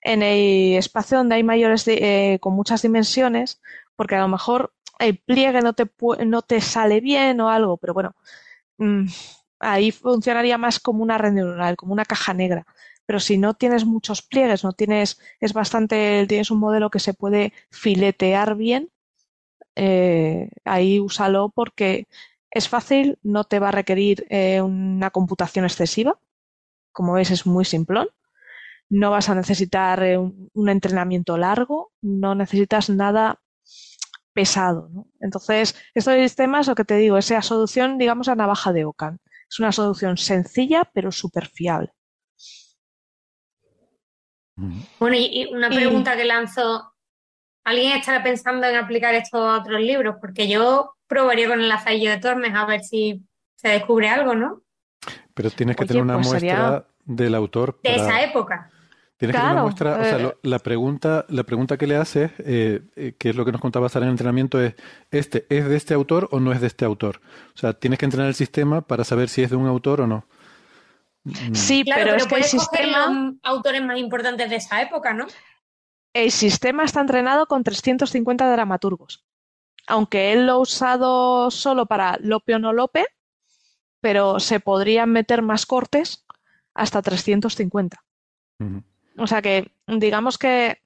[0.00, 3.60] en el espacio donde hay mayores eh, con muchas dimensiones,
[3.96, 5.90] porque a lo mejor el pliegue no te,
[6.24, 8.14] no te sale bien o algo, pero bueno,
[8.78, 9.06] mm,
[9.66, 12.66] ahí funcionaría más como una red neuronal, como una caja negra.
[13.06, 17.14] Pero si no tienes muchos pliegues, no tienes, es bastante, tienes un modelo que se
[17.14, 18.90] puede filetear bien,
[19.76, 22.08] eh, ahí úsalo porque
[22.50, 26.18] es fácil, no te va a requerir eh, una computación excesiva.
[26.92, 28.08] Como ves, es muy simplón.
[28.88, 33.40] No vas a necesitar eh, un entrenamiento largo, no necesitas nada
[34.32, 34.88] pesado.
[34.92, 35.08] ¿no?
[35.20, 39.18] Entonces, estos sistemas, lo que te digo, es solución, digamos, a navaja de Ocan.
[39.48, 41.92] Es una solución sencilla, pero súper fiable.
[44.98, 46.92] Bueno, y una pregunta que lanzo.
[47.64, 50.16] ¿Alguien estará pensando en aplicar esto a otros libros?
[50.20, 53.24] Porque yo probaría con el azallo de Tormes a ver si
[53.56, 54.62] se descubre algo, ¿no?
[55.34, 57.80] Pero tienes que tener una pues muestra del autor.
[57.82, 58.70] De esa época.
[59.16, 62.82] Tienes que una muestra, o sea, eh, la pregunta, la pregunta que le haces, eh,
[62.96, 64.74] eh, que es lo que nos contaba Sara en el entrenamiento, es
[65.10, 67.22] este, ¿es de este autor o no es de este autor?
[67.54, 70.06] O sea, tienes que entrenar el sistema para saber si es de un autor o
[70.06, 70.26] no.
[71.24, 71.54] Mm.
[71.54, 73.34] Sí, pero, es que el sistema.
[73.42, 75.26] autores más importantes de esa época, ¿no?
[76.12, 79.24] El sistema está entrenado con 350 dramaturgos.
[79.86, 83.06] Aunque él lo ha usado solo para Lope o no Lope,
[84.00, 86.26] pero se podrían meter más cortes
[86.74, 88.02] hasta 350.
[89.18, 90.78] O sea que, digamos que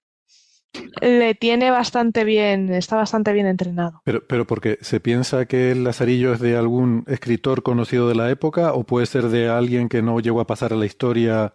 [1.00, 4.02] le tiene bastante bien, está bastante bien entrenado.
[4.04, 8.30] Pero, pero porque se piensa que el Lazarillo es de algún escritor conocido de la
[8.30, 11.52] época o puede ser de alguien que no llegó a pasar a la historia.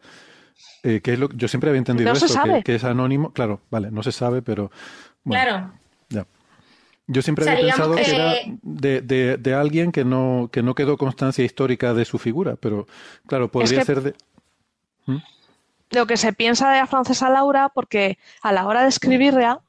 [0.84, 2.28] Eh, que es lo, yo siempre había entendido eso,
[2.64, 3.32] Que, es anónimo.
[3.32, 4.72] Claro, vale, no se sabe, pero.
[5.24, 5.72] claro.
[6.10, 6.28] Ya.
[7.08, 10.98] Yo siempre había pensado que, era de, de, de, alguien que no, que no quedó
[10.98, 12.88] constancia histórica de su figura, pero
[13.28, 14.14] claro, podría ser de.
[15.06, 15.18] ¿Mm?
[15.96, 19.62] Lo que se piensa de la francesa Laura, porque a la hora de escribirla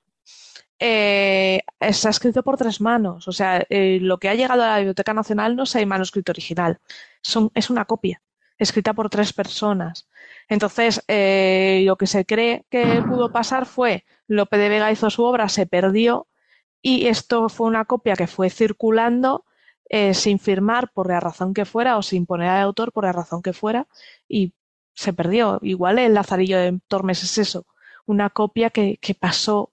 [0.78, 3.28] eh, está escrito por tres manos.
[3.28, 6.32] O sea, eh, lo que ha llegado a la Biblioteca Nacional no es el manuscrito
[6.32, 6.78] original,
[7.54, 8.22] es una copia,
[8.58, 10.08] escrita por tres personas.
[10.48, 15.24] Entonces, eh, lo que se cree que pudo pasar fue Lope de Vega hizo su
[15.24, 16.28] obra, se perdió
[16.82, 19.44] y esto fue una copia que fue circulando
[20.14, 23.40] sin firmar por la razón que fuera o sin poner al autor por la razón
[23.40, 23.86] que fuera
[24.28, 24.52] y
[24.96, 25.60] se perdió.
[25.62, 27.66] Igual el Lazarillo de Tormes es eso,
[28.06, 29.72] una copia que, que pasó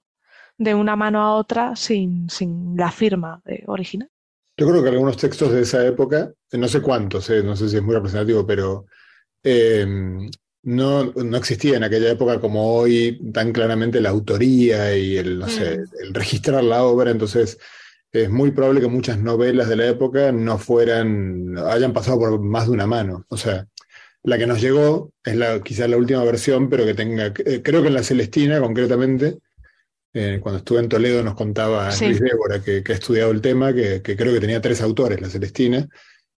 [0.58, 4.10] de una mano a otra sin, sin la firma original.
[4.56, 7.78] Yo creo que algunos textos de esa época, no sé cuántos, eh, no sé si
[7.78, 8.86] es muy representativo, pero
[9.42, 9.86] eh,
[10.64, 15.48] no, no, existía en aquella época como hoy tan claramente la autoría y el, no
[15.48, 15.84] sé, mm.
[16.04, 17.58] el registrar la obra, entonces
[18.12, 22.68] es muy probable que muchas novelas de la época no fueran, hayan pasado por más
[22.68, 23.26] de una mano.
[23.30, 23.68] O sea,
[24.24, 27.82] la que nos llegó es la, quizás la última versión, pero que tenga, eh, creo
[27.82, 29.38] que en la Celestina concretamente,
[30.14, 34.02] eh, cuando estuve en Toledo nos contaba Luis Débora, que, ha estudiado el tema, que,
[34.02, 35.88] creo que tenía tres autores, la Celestina,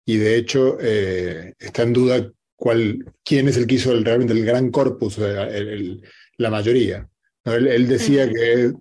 [0.06, 4.44] y de hecho eh, está en duda cuál, quién es el que hizo realmente el
[4.44, 7.08] gran corpus, la mayoría.
[7.44, 8.72] Él, decía que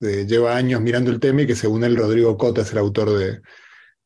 [0.00, 3.40] lleva años mirando el tema y que según él Rodrigo Cota es el autor de,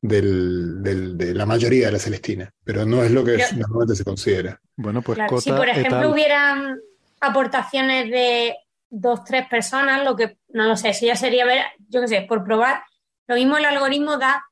[0.09, 4.61] del, de la mayoría de la Celestina, pero no es lo que normalmente se considera.
[4.77, 6.79] Bueno, pues si por ejemplo hubieran
[7.21, 8.57] aportaciones de
[8.89, 12.27] dos, tres personas, lo que, no lo sé, si ya sería ver, yo qué sé,
[12.29, 12.83] por probar,
[13.27, 14.45] lo mismo el algoritmo da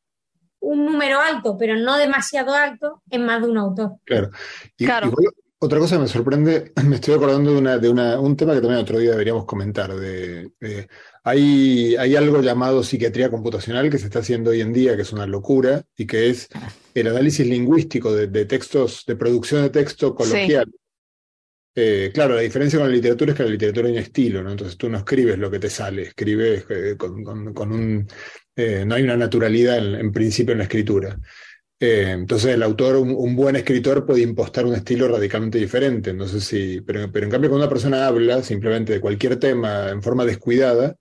[0.61, 3.93] un número alto, pero no demasiado alto, en más de un autor.
[4.05, 4.31] Claro.
[4.77, 5.13] Y, claro.
[5.59, 8.81] otra cosa me sorprende, me estoy acordando de, una, de una, un tema que también
[8.81, 10.89] otro día deberíamos comentar, de, de
[11.27, 15.13] hay, hay algo llamado psiquiatría computacional que se está haciendo hoy en día, que es
[15.13, 16.49] una locura, y que es
[16.95, 20.71] el análisis lingüístico de, textos, de producción de texto coloquial.
[21.75, 24.51] Eh, claro, la diferencia con la literatura es que la literatura un estilo, ¿no?
[24.53, 28.07] Entonces tú no escribes lo que te sale, escribes eh, con, un...
[28.55, 31.19] Eh, no hay una naturalidad en, principio en la escritura.
[31.81, 36.13] entonces el autor, un, buen escritor puede impostar un estilo radicalmente diferente.
[36.13, 39.89] No sé si, pero, pero en cambio cuando una persona habla simplemente de cualquier tema
[39.91, 40.97] en forma descuidada,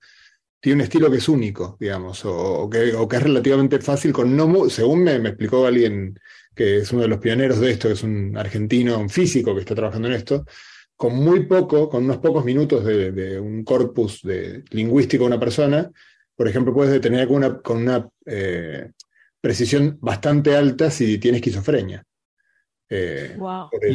[0.64, 5.04] tiene un estilo que es único, digamos, o, que, es relativamente fácil con no, según
[5.04, 6.18] me, explicó alguien
[6.56, 9.60] que es uno de los pioneros de esto, que es un argentino, un físico que
[9.60, 10.46] está trabajando en esto,
[10.96, 15.92] con muy poco, con unos pocos minutos de, un corpus de, lingüístico de una persona,
[16.34, 18.90] por ejemplo, puedes detener con una, con una eh,
[19.42, 22.06] precisión bastante alta si tiene esquizofrenia.
[22.88, 23.36] Eh,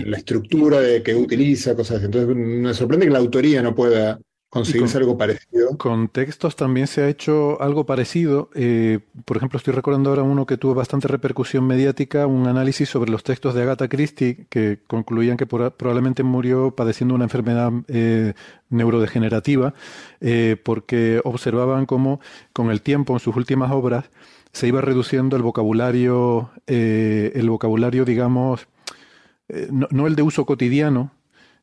[0.04, 2.04] la estructura de, que utiliza, cosas así.
[2.04, 4.20] Entonces me sorprende que la autoría no pueda
[4.50, 5.76] conseguirse algo parecido.
[5.76, 8.50] Con textos también se ha hecho algo parecido.
[8.54, 13.10] Eh, por ejemplo, estoy recordando ahora uno que tuvo bastante repercusión mediática, un análisis sobre
[13.10, 18.32] los textos de Agatha Christie que concluían que probablemente murió padeciendo una enfermedad eh,
[18.70, 19.74] neurodegenerativa
[20.20, 22.20] eh, porque observaban cómo
[22.52, 24.10] con el tiempo en sus últimas obras
[24.52, 28.66] se iba reduciendo el vocabulario, el vocabulario, digamos,
[29.70, 31.12] no el de uso cotidiano,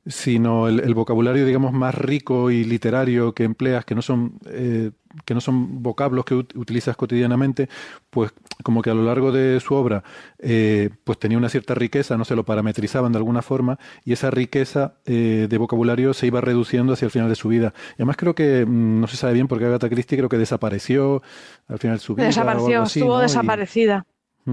[0.06, 4.92] sino el, vocabulario, digamos, más rico y literario que empleas, que no son, eh,
[5.26, 7.70] que no son vocablos que utilizas cotidianamente,
[8.12, 8.32] pues
[8.64, 10.04] como que a lo largo de su obra,
[10.38, 14.30] eh, pues tenía una cierta riqueza, no se lo parametrizaban de alguna forma, y esa
[14.30, 17.74] riqueza eh, de vocabulario se iba reduciendo hacia el final de su vida.
[17.92, 21.24] Y además creo que, mm, no se sabe bien, porque Agatha Christie creo que desapareció
[21.68, 22.28] al final de su vida.
[22.28, 24.06] Desapareció, estuvo desaparecida.
[24.46, 24.52] Y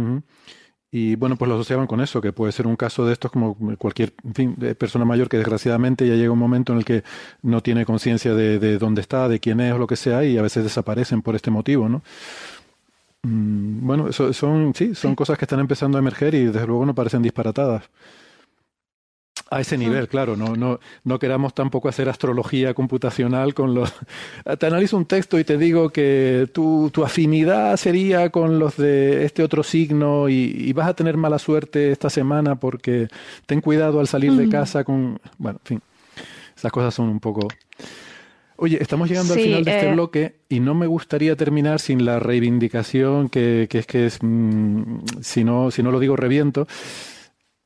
[1.17, 4.13] bueno, pues lo asociaban con eso, que puede ser un caso de estos como cualquier
[4.35, 7.03] fin, persona mayor que desgraciadamente ya llega un momento en el que
[7.41, 10.43] no tiene conciencia de, dónde está, de quién es o lo que sea, y a
[10.43, 12.03] veces desaparecen por este motivo, ¿no?
[13.23, 16.95] Mm, bueno, son, sí, son cosas que están empezando a emerger y desde luego no
[16.95, 17.85] parecen disparatadas.
[19.53, 23.93] A ese nivel, claro, no, no, no queramos tampoco hacer astrología computacional con los...
[24.59, 29.27] Te analizo un texto y te digo que tu, tu afinidad sería con los de
[29.27, 33.09] este otro signo y, vas a tener mala suerte esta semana porque
[33.45, 35.21] ten cuidado al salir de casa con...
[35.37, 35.83] Bueno, en fin,
[36.57, 37.47] esas cosas son un poco...
[38.57, 42.07] Oye, estamos llegando al final de este eh, bloque y no me gustaría terminar sin
[42.07, 46.67] la reivindicación que, que es que es, mm, si, no, si no lo digo reviento,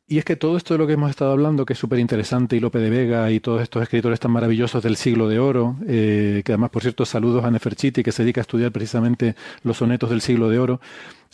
[0.09, 2.57] y es que todo esto de lo que hemos estado hablando, que es súper interesante,
[2.57, 6.43] y Lope de Vega y todos estos escritores tan maravillosos del siglo de oro, eh,
[6.45, 9.35] que además, por cierto, saludos a Neferchiti, que se dedica a estudiar precisamente
[9.65, 10.81] los sonetos del siglo de oro.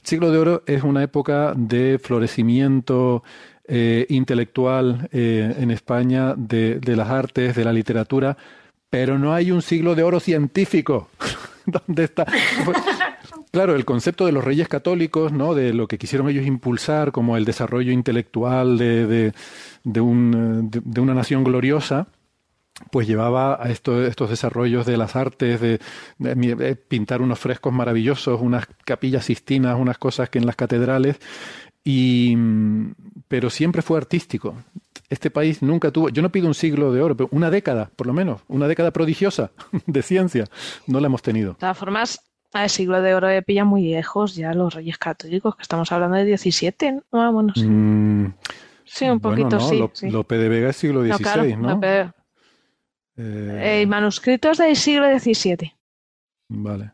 [0.01, 3.23] El siglo de oro es una época de florecimiento
[3.68, 8.39] eh, intelectual eh, en España de, de las artes, de la literatura,
[8.89, 11.09] pero no hay un siglo de oro científico.
[11.66, 12.27] ¿Dónde está?
[13.53, 15.55] Claro, el concepto de los reyes católicos, ¿no?
[15.55, 19.32] De lo que quisieron ellos impulsar como el desarrollo intelectual de,
[19.84, 22.09] de, un, de una nación gloriosa,
[22.90, 25.80] pues llevaba a estos desarrollos de las artes, de,
[26.18, 31.18] de, pintar unos frescos maravillosos, unas capillas sistinas, unas cosas que en las catedrales,
[31.84, 32.34] y,
[33.28, 34.57] pero siempre fue artístico.
[35.11, 38.07] Este país nunca tuvo, yo no pido un siglo de oro, pero una década, por
[38.07, 39.50] lo menos, una década prodigiosa
[39.86, 40.46] de ciencia,
[40.86, 41.53] no la hemos tenido.
[41.53, 45.57] De todas formas, el siglo de oro de pilla muy lejos ya los reyes católicos,
[45.57, 47.03] que estamos hablando de 17, ¿no?
[47.12, 47.64] Ah, bueno, sí.
[47.64, 48.34] Mm,
[48.84, 51.70] sí, un poquito, sí, Lope de Vega es siglo XVI, ¿no?
[51.70, 52.11] Lope...
[53.16, 53.86] Eh...
[53.86, 55.72] manuscritos del siglo XVII.
[56.48, 56.92] Vale.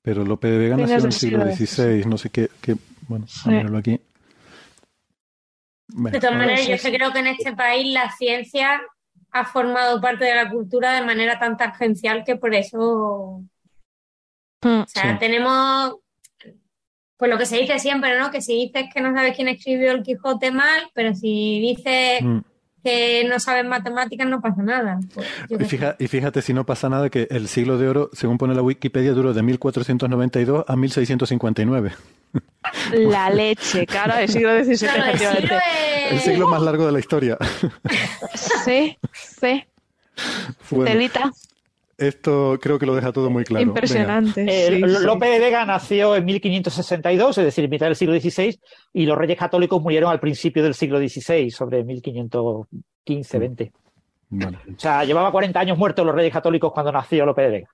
[0.00, 2.76] Pero Lope de Vega nació en el siglo XVI, no sé qué, qué
[3.08, 4.00] bueno, a verlo aquí.
[5.88, 8.80] de todas maneras, yo creo que en este país la ciencia
[9.32, 13.42] ha formado parte de la cultura de manera tan tangencial que por eso.
[14.62, 15.96] O sea, tenemos,
[17.16, 18.30] pues lo que se dice siempre, ¿no?
[18.30, 22.38] Que si dices que no sabes quién escribió el Quijote mal, pero si dices mm.
[22.84, 25.00] que no sabes matemáticas no pasa nada.
[25.14, 25.28] Pues,
[25.98, 29.12] y, fíjate, si no pasa nada que el siglo de oro, según pone la Wikipedia,
[29.12, 31.92] duró de 1492 a 1659.
[32.92, 34.88] La leche, claro, el siglo XVII,
[36.10, 37.36] el siglo más largo de la historia.
[38.64, 39.64] Sí, sí.
[40.70, 41.32] Delita.
[42.02, 43.62] Esto creo que lo deja todo muy claro.
[43.62, 44.66] Impresionante.
[44.66, 48.58] Eh, Lope de Vega nació en 1562, es decir, en mitad del siglo XVI,
[48.92, 53.72] y los reyes católicos murieron al principio del siglo XVI, sobre 1515-20.
[54.30, 54.44] Mm.
[54.44, 57.68] O sea, llevaba 40 años muertos los reyes católicos cuando nació Lope de Vega.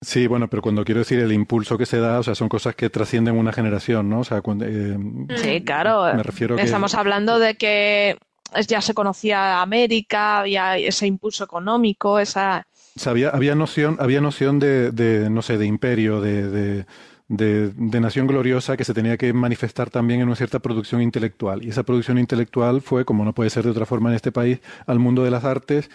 [0.00, 2.74] Sí, bueno, pero cuando quiero decir el impulso que se da, o sea, son cosas
[2.74, 4.20] que trascienden una generación, ¿no?
[4.20, 4.96] O sea, cuando, eh,
[5.36, 6.12] sí, claro.
[6.14, 8.16] Me refiero Estamos hablando de que
[8.66, 12.66] ya se conocía América, había ese impulso económico, esa
[13.06, 16.86] había, había noción, había noción de, de, no sé, de imperio, de, de,
[17.28, 21.64] de, nación gloriosa que se tenía que manifestar también en una cierta producción intelectual.
[21.64, 24.60] Y esa producción intelectual fue, como no puede ser de otra forma en este país,
[24.86, 25.88] al mundo de las artes,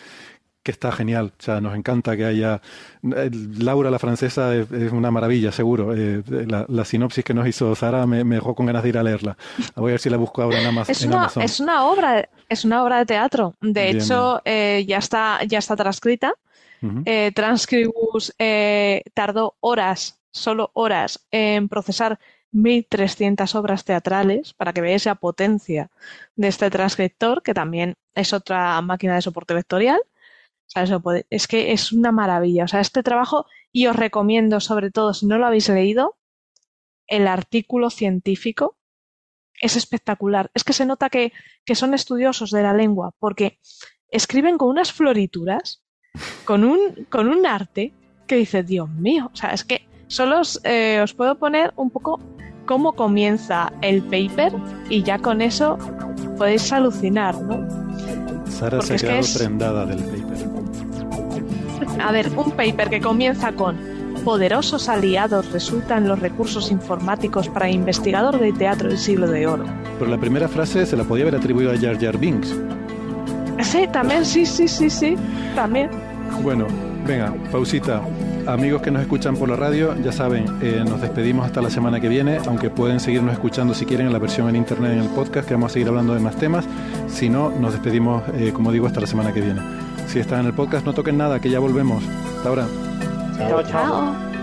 [0.63, 1.31] que está genial.
[1.39, 2.61] O sea, nos encanta que haya.
[3.03, 5.95] Eh, Laura, la francesa, es, una maravilla, seguro.
[5.95, 9.37] Eh, la, sinopsis que nos hizo Sara me, dejó con ganas de ir a leerla.
[9.75, 10.91] voy a ver si la busco ahora en Amazon.
[10.91, 13.53] Es una, Es una obra, es una obra de teatro.
[13.61, 16.33] De hecho, eh, ya está, ya está transcrita
[17.05, 22.19] eh, Transcribus eh, tardó horas, solo horas, en procesar
[22.53, 25.89] 1.300 obras teatrales para que veáis la potencia
[26.35, 29.99] de este transcriptor, que también es otra máquina de soporte vectorial.
[31.29, 32.65] es que es una maravilla.
[32.65, 36.17] O sea, este trabajo, y os recomiendo, sobre todo, si no lo habéis leído,
[37.07, 38.77] el artículo científico
[39.61, 40.51] es espectacular.
[40.53, 41.33] Es que se nota que,
[41.65, 43.59] que son estudiosos de la lengua, porque
[44.09, 45.83] escriben con unas florituras
[46.47, 46.79] con un,
[47.09, 47.91] con un arte
[48.25, 51.89] que dice, Dios mío, o sea, es que solo os, eh, os puedo poner un
[51.89, 52.21] poco
[52.65, 54.53] cómo comienza el paper
[54.89, 55.77] y ya con eso
[56.37, 57.67] podéis alucinar, ¿no?
[58.49, 60.47] Sara se ha quedado prendada del paper.
[62.01, 63.77] A ver, un paper que comienza con
[64.23, 69.65] poderosos aliados resultan los recursos informáticos para investigador de teatro del siglo de oro.
[69.99, 72.55] Pero la primera frase se la podía haber atribuido a Jar Jar Binks.
[73.63, 75.17] Sí, también, sí, sí, sí, sí,
[75.53, 75.89] también.
[76.41, 76.67] Bueno,
[77.05, 78.01] venga, pausita.
[78.45, 81.99] Amigos que nos escuchan por la radio, ya saben, eh, nos despedimos hasta la semana
[81.99, 85.09] que viene, aunque pueden seguirnos escuchando si quieren en la versión en internet en el
[85.09, 86.65] podcast, que vamos a seguir hablando de más temas.
[87.09, 89.61] Si no, nos despedimos, eh, como digo, hasta la semana que viene.
[90.07, 92.03] Si están en el podcast, no toquen nada, que ya volvemos.
[92.37, 92.65] Hasta ahora.
[93.37, 93.63] chao.
[93.63, 94.36] chao.